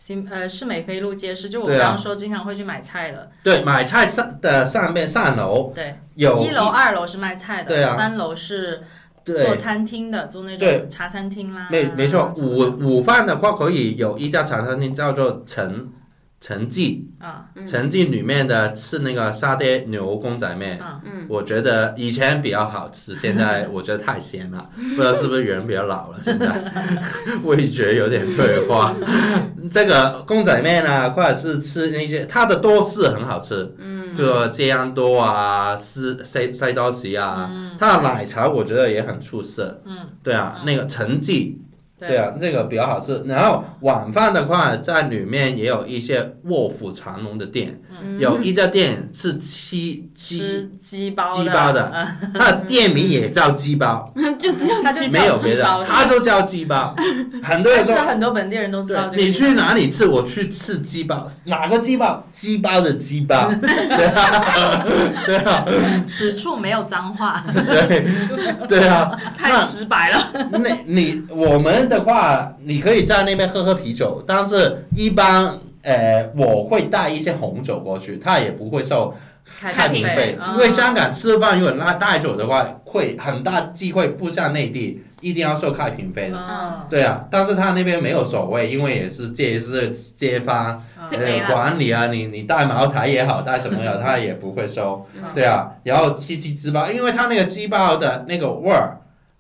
[0.06, 5.72] 新呃是美菲路街市，就我刚刚说经常会去买菜的，对，买菜上的上面上楼。
[5.74, 7.96] 对，有一楼、二楼是卖菜的，对啊。
[7.96, 8.80] 三楼是
[9.24, 11.66] 做餐厅的，做那种茶餐厅啦。
[11.72, 15.88] 没没错，午午饭的话可以有一家茶餐厅叫做陈
[16.38, 17.08] 陈记，
[17.66, 20.78] 陈记里面的吃那个沙爹牛公仔面，
[21.28, 26.46] 我觉得以前比较好吃，现在我觉得太咸了， 不知道是不是人比较老了，现在。
[27.44, 28.94] 味觉有点退化。
[29.70, 41.60] 这个公仔面啊，或者是吃那些，它的多士很好吃，嗯，比如说芥香多啊，是塞塞多奇啊，它的奶茶我觉得也很出色，嗯，对啊，那个陈记
[41.98, 42.16] 对。
[42.16, 43.22] 啊，这个比较好吃。
[43.26, 48.18] 然后晚饭的话，在里面也有一些卧虎藏龙的店，嗯。
[48.18, 49.76] 有一家店是吃
[50.14, 51.90] 鸡，鸡包鸡包的。
[51.94, 52.32] 嗯。
[52.34, 55.12] 它的店名也叫鸡包， 就只有鸡包。
[55.12, 56.94] 没有别的，它就叫鸡包。
[57.42, 60.06] 很多人说，很多本地人都知道你去哪里吃？
[60.06, 62.24] 我去吃鸡包，哪个鸡包？
[62.32, 64.84] 鸡包的鸡包， 对啊，
[65.26, 65.64] 对啊，
[66.08, 68.06] 此处没有脏话，对。
[68.68, 69.18] 对啊。
[69.36, 70.18] 太直白了。
[70.52, 79.14] 那你我们的话，你可以在那边喝喝啤酒，但是一般呃，我会带一些红酒过去，他也不会收
[79.60, 80.54] 开瓶费，嗯。
[80.54, 86.36] 因为香港吃饭如果那带走的话，会很大机会不像内地一定要收开瓶费的。
[86.36, 95.06] 嗯，对啊，但是他那边没有所谓，因为也是街是街坊，呃，管理啊，你你带茅台也好，带什么也好，他也不会收。
[95.14, 95.22] 嗯。
[95.34, 98.98] 对啊，然后七七鸡包，因为他那个鸡包的那个味儿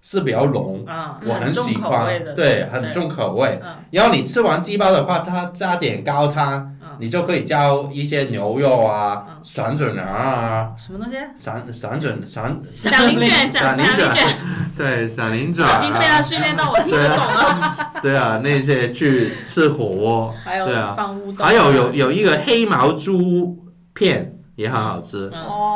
[0.08, 3.58] 是比较浓，嗯，我很喜欢，对，很重口味。
[3.60, 11.18] 嗯然后你吃完鸡煲的话，它加点高汤，嗯你就可以加一些牛肉啊、嗯闪准羊啊、什么东西？
[11.36, 14.26] 闪闪准闪，响铃卷，响闪灵卷，
[14.76, 17.90] 对，闪灵卷已经被他啊，训练到我听得懂了。
[18.00, 23.56] 对啊，那些去吃火锅， 还有对啊放乌冬，还有有有一个黑毛猪
[23.92, 25.28] 片也很好吃，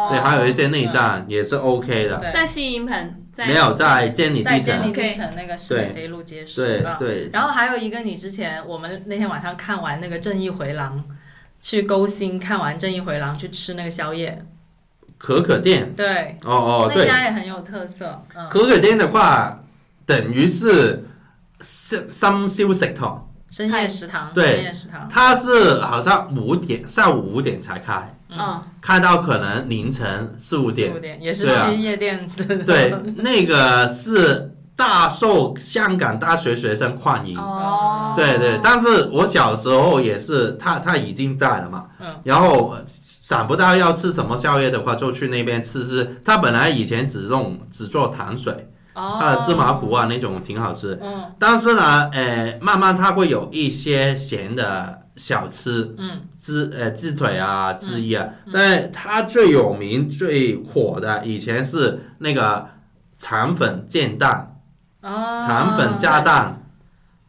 [0.08, 2.16] 对，还有一些内脏也是 OK 的。
[2.18, 10.98] 对在西营盘，在没有在建里地城，在坚尼地城那个市北飞路街市，嗯对对，然后还有一个，你之前我们那天晚上看完那个《正义回廊》，
[11.60, 14.44] 去勾心看完《正义回廊》去吃那个宵夜，
[15.18, 19.62] 可可店，对，哦哦那，家也很有特色，嗯，可可店的话，
[20.04, 21.04] 等于是
[21.60, 30.92] 深深宵食堂，深夜食堂，对深夜食堂，它是好像五点下午五点才开，嗯，开到可能凌晨四五点。
[30.92, 31.00] 四五。
[31.00, 37.36] 点也是去夜店吃的，对，那个是大受香港大学学生欢迎。
[37.36, 42.06] 哦，对对，但是我小时候也是，他他已经在了嘛，嗯。
[42.24, 46.20] 然后想不到要吃什么宵夜的话，就去那边吃吃。
[46.24, 51.24] 他本来以前只弄只做糖水，哦，它的芝麻糊啊那种挺好吃，嗯。
[51.38, 56.22] 但是呢，呃，慢慢它会有一些咸的小吃，嗯。
[56.34, 62.66] 鸡呃鸡腿啊、鸡翼啊，但它最有名、最火的以前是那个
[63.18, 64.56] 肠粉煎蛋，
[65.02, 66.62] 哦，肠粉加蛋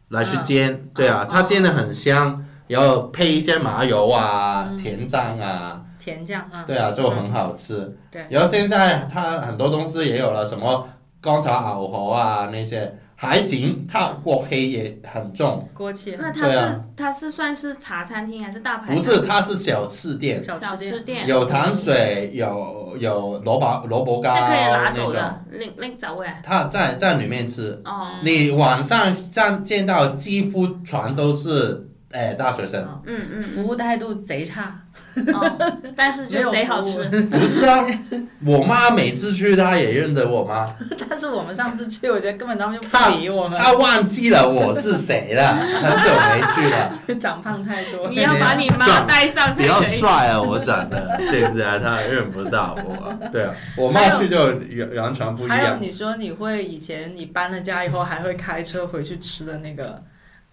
[0.08, 4.76] 来去煎，对啊哦，它煎的很香，然后配一些麻油啊、嗯。
[4.76, 7.96] 甜酱啊，甜酱，啊，对啊，就很好吃。
[8.10, 8.26] 对。
[8.30, 10.88] 然后现在它很多东西也有了，什么
[11.20, 18.96] 干炒牛河啊那些还行，它火黑也很重，锅气，那它是它是算是茶餐厅还是大排档？
[18.96, 26.40] 不是，它是小吃店，小小吃吃店，有糖水，有有萝卜萝卜糕这可以拿那种，走的，拎拎走诶。
[26.42, 27.80] 它在在里面吃。
[27.84, 34.81] 哦，你晚上上见到几乎全都是诶大学生，嗯嗯服务态度贼差，嗯，
[35.34, 37.04] 哦，但是就贼好吃。
[37.30, 37.84] 不是啊，
[38.44, 40.66] 我妈每次去她也认得我妈，
[41.08, 46.98] 但是我们上次去，我觉得根本他们就不理我们，她忘记了我是谁了，很久没去了。
[47.20, 49.82] 长胖太多，你要把你妈带上才比较。
[49.82, 53.28] 帅啊，我长得现在她认不到我。
[53.30, 55.76] 对啊，我妈去就完完全不一样还有。
[55.76, 60.02] 你说你会以前你搬了家以后还会开车回去吃的那个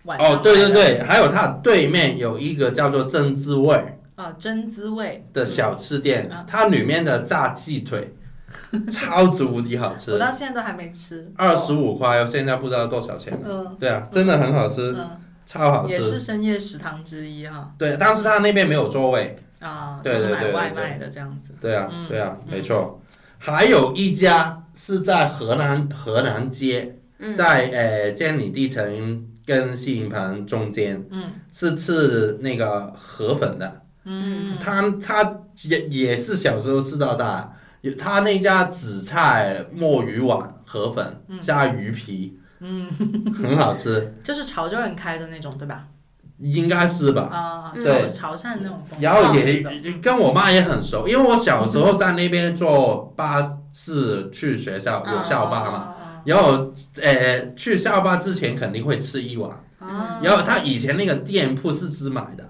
[0.04, 3.76] 哦，对对，对，还有它对面有一个叫做正滋味
[4.20, 5.26] 哦，真滋味。
[5.34, 8.14] 的小吃店嗯，它里面的炸鸡腿
[8.92, 10.12] 超级无敌好吃。
[10.12, 13.48] 我，到现在都还没吃，二十五块，现在不知道多少钱了。
[13.48, 13.78] 嗯。
[13.80, 15.10] 对啊，真的很好吃，嗯，
[15.46, 15.94] 超好吃。
[15.94, 16.20] 也是。
[16.20, 19.38] 深夜食堂之一哈，对，但是它那边没有座位。
[19.60, 22.48] 啊，对对对外卖的这样子，对啊嗯，对啊，嗯。
[22.52, 23.02] 没错。
[23.38, 31.32] 还有一家是在河南河南街，嗯，在呃建里地城跟西营盘中间，嗯。
[31.52, 33.82] 是吃那个河粉的。
[34.06, 42.90] 嗯，他他也也是小时候吃到大，有他那家紫菜墨鱼丸河粉加鱼皮，嗯，
[43.34, 45.86] 很好吃，就是潮州人开的那种对吧？
[46.40, 47.24] 应该是吧。
[47.24, 49.62] 啊，嗯对潮潮汕那种然后也
[50.02, 53.42] 跟我妈也很熟，因为我小时候在那边坐巴
[53.74, 55.72] 士去学校，有校巴嘛。
[55.72, 55.96] 嘛，
[56.26, 62.50] 然后呃去校巴之前肯定会吃一碗，啊然后他以前那个店铺是只买的，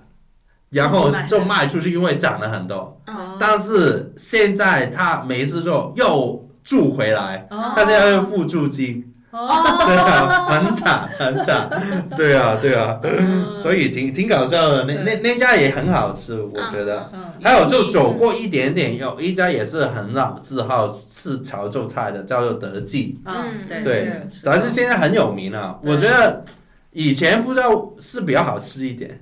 [0.70, 3.02] 然后就卖出去，因为涨了很多。
[3.08, 11.70] 嗯，但是现在他没事做又住回来，哦他现在又付租金，对啊，很惨很惨，
[12.16, 14.86] 对啊对啊，嗯所以挺挺搞笑的。
[14.86, 17.10] 那那那家也很好吃，我觉得。
[17.14, 23.20] 嗯，还有就走过一点点，有一家也是很老字号，是潮州菜的，叫做德记。
[23.26, 25.80] 嗯，对但是现在很有名了。
[25.84, 26.44] 我觉得
[26.92, 29.20] 以前不知道是比较好吃一点。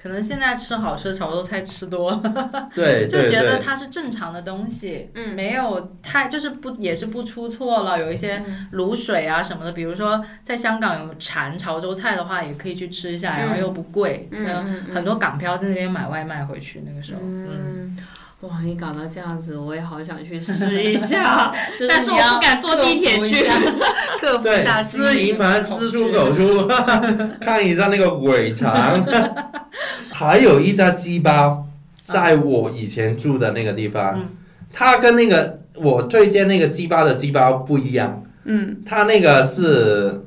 [0.00, 7.98] 可能现在吃好吃的潮州菜吃多了， 对就觉得它是正常的东西，嗯没有太就是不也是不出错了。
[7.98, 8.40] 有一些
[8.74, 14.28] 卤水啊什么的，比如说在香港有馋潮州菜的话，也可以去吃一下，然后又不贵，
[14.94, 17.98] 很多港漂在那边买外卖回去，那个时候，嗯，嗯，
[18.42, 23.48] 哇，你搞到这样子，我也好想去试一下， 就是但是我不敢坐地铁去。
[24.20, 26.68] 克服一 对下心里吃银盘的师出口出，
[27.40, 29.04] 看一下那个尾肠。
[30.12, 31.66] 还有一家鸡包，
[32.00, 34.28] 在我以前住的那个地方，嗯
[34.72, 40.24] 它跟那个我推荐那个鸡包的鸡包不一样，嗯，它那个是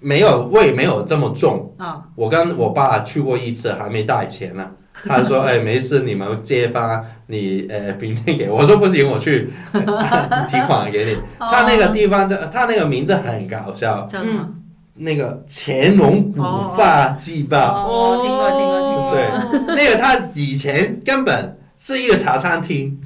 [0.00, 1.72] 没有味没有这么重。
[1.78, 4.70] 啊，我跟我爸去过一次，还没带钱呢。
[5.08, 8.56] 他说：“哎，没事，你们揭发，你呃明天给我。
[8.60, 14.06] ”我说：“不行，我去、呃 提款给你。”他那个地方叫他那个名字很搞笑？
[14.94, 16.42] 那个乾隆古
[16.76, 23.00] 发鸡包，哦，听过听过听过，对，那个他以前根本是一个茶餐厅，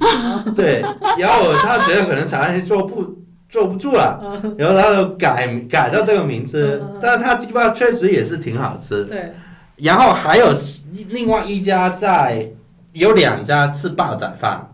[0.53, 0.81] 对，
[1.17, 3.15] 然后他觉得可能茶餐厅坐不
[3.49, 4.19] 坐不住了，
[4.57, 9.05] 然后他就改改到这个名字，但是他鸡包确实也是挺好吃。
[9.05, 9.33] 对，
[9.77, 10.53] 然后还有
[11.09, 12.49] 另外一家在
[12.93, 14.69] 有两家吃煲仔饭，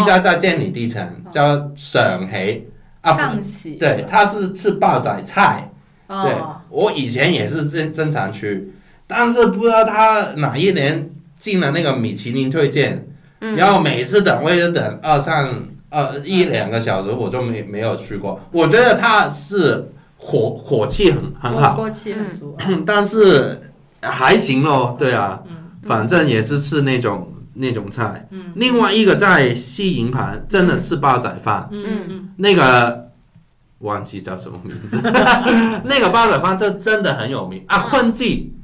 [0.00, 2.66] 一家在建里地城叫上喜
[3.00, 5.70] 啊，不上喜，对，他是吃煲仔菜。
[6.08, 8.72] 对哦，我以前也是正正常去，
[9.08, 13.08] 但是不知道他哪一年进了那个米其林推荐，
[13.40, 13.56] 嗯。
[13.56, 15.50] 然后每次等位就等二三
[15.90, 18.38] 二一两个小时，我就没没有去过。
[18.52, 22.64] 我觉得他是火火气很很好，锅锅气很足，啊。
[22.86, 23.60] 但是
[24.10, 25.56] 还行咯，对啊，嗯。
[25.82, 28.26] 反正也是吃那种那种菜。
[28.30, 28.52] 嗯。
[28.56, 33.10] 另外一个在西营盘，真的是煲仔饭，嗯嗯那个
[33.78, 35.00] 忘记叫什么名字，
[35.84, 37.62] 那个煲仔饭就真的很有名。
[37.68, 38.54] 啊，坤记，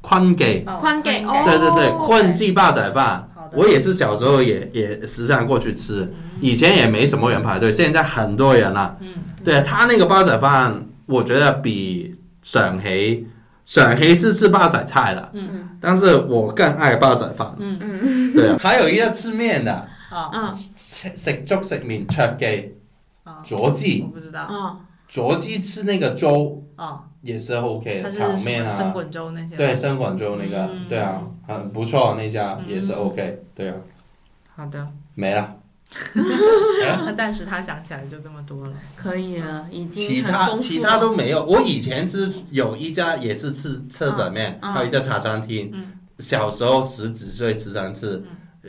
[0.00, 1.42] 坤记，嗯，宽给哦。
[1.44, 3.28] 对对对，哦坤记煲仔饭。
[3.34, 8.96] 好的，我也是小时候也也时常过去吃，以前也没什么人排队，现在很多人了。
[9.00, 9.08] 嗯
[9.42, 12.12] 对他那个煲仔饭，我觉得比
[12.42, 13.26] 上喜
[13.70, 15.68] 上喜是吃煲仔菜了，嗯。
[15.80, 17.54] 但是我更爱煲仔饭。
[17.58, 18.34] 嗯嗯。
[18.34, 19.72] 对啊，还有一个吃面的，
[20.10, 20.54] 啊嗯。
[20.74, 22.74] 食食粥食麵卓記
[23.22, 24.44] 啊，卓記我不知道。
[24.48, 30.88] 哦卓記吃那个粥啊，也是 OK 的，它是炒面什么生啊，滚粥那些，对，生滾粥那个，嗯。
[30.88, 32.96] 對啊，很不错，那家也是嗯。
[32.96, 33.76] OK，对啊，
[34.56, 35.56] 好的，没了。
[37.04, 41.44] 他 暂时他想起来就这么多了，可以了，已经其他其他都没有。
[41.44, 45.70] 我以前是有一家也是吃车仔面，还有一家茶餐厅。
[45.72, 45.92] 嗯。
[46.18, 48.22] 小时候十几岁吃三次，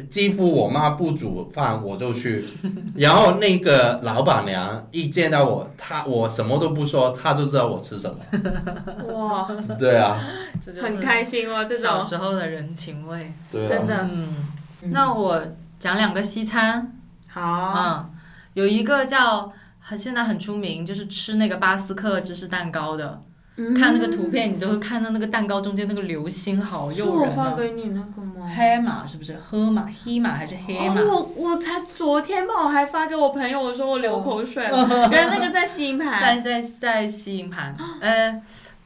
[0.09, 2.41] 几乎我妈不煮饭我就去，
[2.95, 8.17] 然后那个老板娘一见到我，她我什么都不说，她就知道我吃什么。
[9.13, 10.17] 哇，对啊，
[10.65, 13.33] 就很开心哦，这小种時候的人情味。
[13.51, 14.07] 对啊，真的。
[14.09, 14.47] 嗯，
[14.83, 15.43] 那我
[15.77, 17.00] 讲两个西餐，
[17.31, 18.09] 好，嗯，
[18.53, 23.21] 有一个叫很现在很出名，就是吃那个巴斯克芝士蛋糕的，
[23.57, 27.33] 嗯看那个图片，你都会看到那个蛋糕中间那个流星，好是我誘人啊！
[27.35, 28.47] 发给你那个吗？
[28.55, 29.37] 黑马是不是？
[29.37, 31.01] 喝馬、黑马还是黑马？
[31.01, 38.41] 哦，我我才昨天吧，我还发给我朋友，我说我流口水了，原来那个在吸引盘， 在在在吸引盘，呃，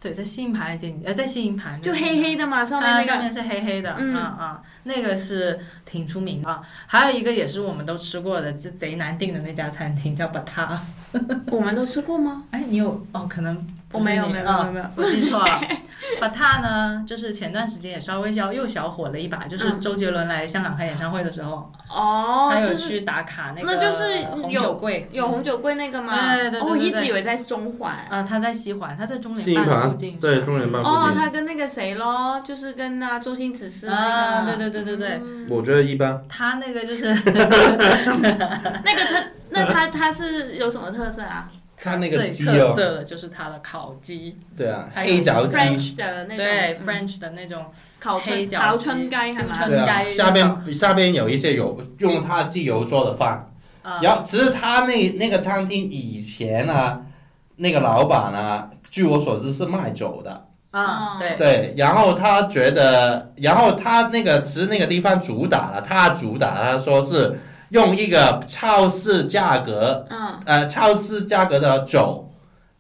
[0.06, 6.62] 對，在西營盤還是建呃，在西營盤就黑黑的嘛，上面那个，上面是黑黑的，嗯嗯啊，那个是挺出名的啊。
[6.86, 10.78] 还有一个也是我们都吃过的，是贼难订的那家餐厅叫 Bata。
[11.48, 12.44] 我们都吃过吗？
[12.52, 13.26] 哎，你有哦？
[13.28, 13.66] 可能
[13.96, 14.86] 我没有，没有，没有，啊没有。
[14.96, 15.46] 我记错了。
[16.22, 25.08] Bata 呢，就是前段时间也稍微小又小火了一把，就是嗯周杰伦来香港开演唱会的时候，哦，他有就是去打卡那个那就是红有酒柜。
[25.12, 26.14] 有红酒柜那个吗？
[26.36, 27.96] 对对对哦我一直以为在中环。
[28.10, 30.20] 啊，他在西环，他在中西营盘联办附近。
[30.20, 34.56] 对中联办附哦，他跟那个谁咯，就是跟那周星驰是那啊，个。
[34.56, 36.24] 对对对对对，嗯我觉得一般。
[36.30, 41.50] 他那个就是 那个他，那他他是有什么特色啊
[41.86, 46.38] 他那个最特鸡哦，色的就是它的烤鸡，对啊，黑椒鸡，？French 的那种。
[46.38, 47.66] 对嗯 French 的那种
[48.00, 49.70] 烤黑椒春烤鸡春鸡係嘛新春？
[49.70, 53.52] 对啊，下边下边有一些有用它鸡油做的饭。
[53.84, 57.02] 啊，然后其实他那那个餐厅以前啊，
[57.58, 61.74] 那个老板啊，据我所知是卖酒的，啊，对，对。
[61.78, 67.38] 然后他觉得，然后他那个其实那个地方主打了，他主打他说是
[67.76, 70.40] 用一个超市价格，嗯。
[70.46, 72.32] 呃，超市价格的酒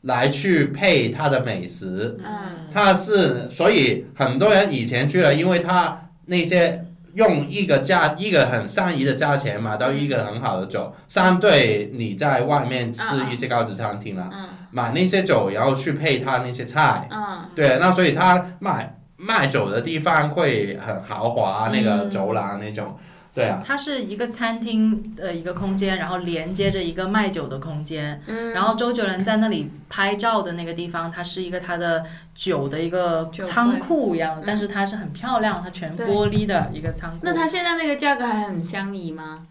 [0.04, 2.18] 来去配它的美食。
[2.24, 2.32] 嗯。
[2.72, 17.50] 它是，所以很多人以前去了，因为它那些用一个价一个很善意的价钱买到一个很好的酒，相对你在外面吃一些高级餐厅啦，嗯买那些酒，然后去配它那些菜，嗯。
[17.54, 22.10] 对，那所以他卖卖酒的地方会很豪华，那个嗯。
[22.10, 22.98] 走廊那种，
[23.36, 28.20] 对啊，它是一个餐厅的一个空间，然后连接着一个卖酒的空间。
[28.28, 37.18] 嗯，然后周杰伦在那里拍照的那个地方，它是一个他的酒的一个仓库一样的嗯，但是它是很漂亮，它全玻璃的一个仓库。
[37.24, 39.44] 那它现在那个价格还很相宜吗？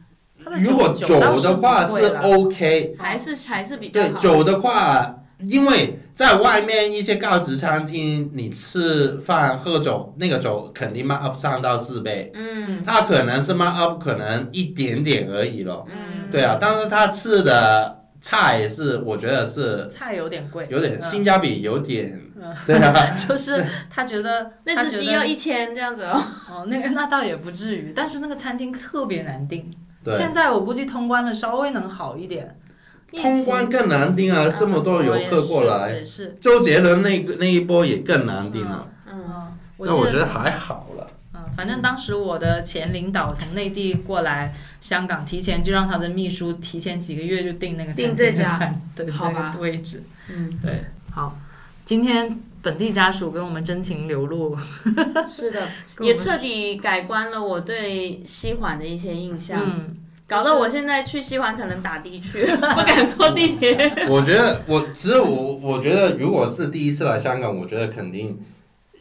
[0.61, 4.19] 如果酒的话是 OK，还是还是比较对好？
[4.19, 15.87] 酒的话，因为在外面一些高级餐厅，你吃饭喝酒，那个酒肯定 mark up 上到四倍，嗯他可能是 mark up 可能一点点而已咯。
[15.91, 26.23] 嗯，对啊，但是他吃的菜是，我觉得是菜有点贵，有点嗯性价比有点嗯，对啊， 就是他觉得那只鸡要一千这样子哦。
[26.51, 29.71] 哦，那个那倒也不至于，但是那个餐厅特别难订。
[30.03, 32.57] 对，现在我估计通关了稍微能好一点。
[33.17, 36.37] 通关更难订啊，这么多游客过来，是。
[36.41, 39.53] 周杰伦那个那一波也更难订了，嗯嗯，
[39.87, 41.07] 但我觉得还好了。
[41.35, 48.59] 嗯，反正当时我的前领导从内地过来香港，提前就让他的秘书提前几个月就订那个订这家。
[48.59, 49.57] 餐的好吧。
[49.61, 50.03] 位置。
[50.29, 51.39] 嗯，对，好，
[51.85, 54.57] 今天本地家属给我们真情流露，
[55.29, 55.69] 是的，
[56.01, 63.77] 也彻底改观了我对西环的一些印象，嗯，搞得我现在去西环可能打的去， 不敢坐地铁。
[64.09, 68.39] 我觉得我只有我，我觉得如果是第一次来香港，我觉得肯定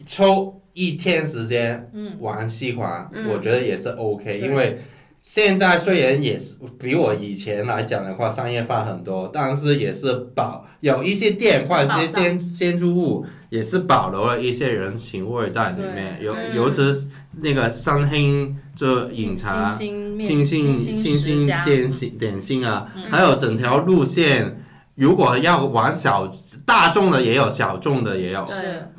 [0.06, 3.30] 抽一天时间嗯玩西环，嗯。
[3.30, 4.40] 我觉得也是 OK，对。
[4.40, 4.78] 因为
[5.22, 17.08] 现在虽然也是比我以前来讲的话商业化很多，但是也是保有一些店或者一些建建筑物也是保留了一些人情味在里面，对尤嗯尤其是
[17.40, 19.70] 那个三星就饮茶。
[19.70, 24.60] 星星星星点心点心啊，嗯还有整条路线，
[24.96, 26.32] 如果要玩小
[26.66, 28.40] 大众的也有，小众的也有。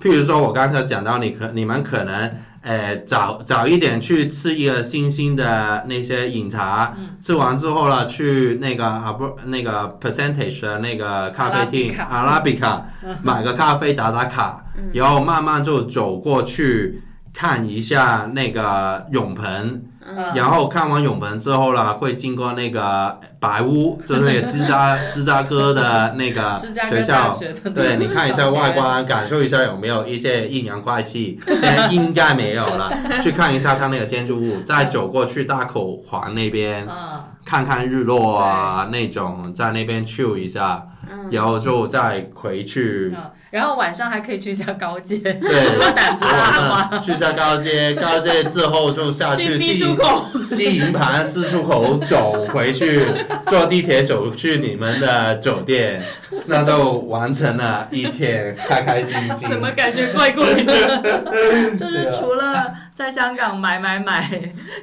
[0.01, 2.33] 譬如说，我刚才讲到，你可你们可能，
[2.65, 7.11] 呃，早早一点去吃一个新兴的那些饮茶，嗯。
[7.21, 12.87] 吃完之后呢，去那个啊不那个 percentage 的那个咖啡厅阿拉比卡
[13.23, 14.91] 买个咖啡打打卡，嗯。
[14.95, 17.03] 然后慢慢就走过去
[17.35, 19.85] 看一下那个泳盆。
[20.07, 26.57] 嗯然后看完泳盆之后呢，会经过那个白屋，就是那个芝加 芝加哥的那个
[26.89, 27.31] 学校。
[27.31, 32.93] 学，对，你看一下外观，感受一下有没有一些阴阳怪气， 现在应该没有了。
[33.23, 43.13] 去看一下它那个建筑物，再走过去大口环那边，嗯，看看日落啊那种，在那边 chill 一下，嗯然后就再回去。
[43.17, 53.05] 嗯，然后晚上还可以去一下高街，对，胆子大去下高街，高街之后就下去去西西出口，西营盘四出口走回去，
[53.47, 56.03] 坐地铁走去你们的酒店，
[56.47, 59.49] 那就完成了一天，开开心心。
[59.49, 61.23] 怎么感觉怪怪的？
[61.77, 64.29] 就是除了在香港买买买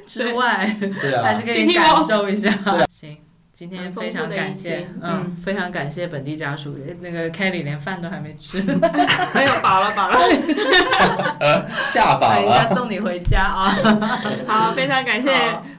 [0.06, 2.50] 之外，对啊还是，可以感受一下。
[2.90, 3.18] 行，
[3.62, 8.58] 今天非常感谢，嗯嗯，非常感谢本地家属，那个 Kelly 连饭都还没吃，
[9.36, 10.18] 哎呦，饱了饱了。
[11.94, 12.74] 下饱等一下。
[12.74, 13.70] 送你回家啊。
[14.48, 15.30] 好，非常感谢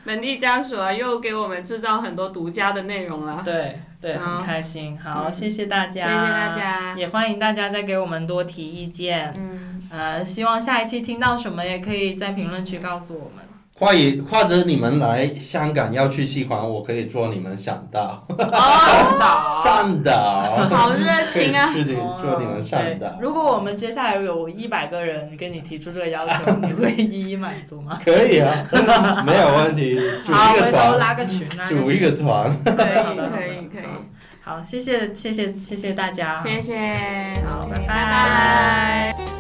[0.04, 3.42] 本地家属啊，又给我们制造很多独家的内容了。
[3.44, 4.96] 对对，很开心。
[4.96, 6.94] 好，嗯谢谢大家，谢谢大，家。
[6.96, 9.34] 也欢迎大家再给我们多提意见。
[9.36, 13.44] 嗯，呃，希望下一期听到什么也可以在评论区告诉我们。
[13.82, 13.98] 或者
[14.30, 21.72] 或者你们来香港要去西环，我可以做你们向导，哦，向导，好热情啊。
[21.72, 21.80] 可！
[21.80, 22.94] 以去你做你们向对。
[23.00, 27.98] 导，如果我们接下来有一百个人跟你提出这个要求，你会一一满足吗？
[28.04, 28.64] 可以啊，
[29.26, 32.00] 没有问题，组好，一个回头团，拉个群，拉个组一群。
[32.02, 32.56] 个团。
[32.64, 32.82] 可以可
[33.42, 33.90] 以可以，
[34.42, 36.40] 好，谢谢谢谢谢谢大家。
[36.40, 36.76] 谢谢，
[37.44, 39.31] 好拜拜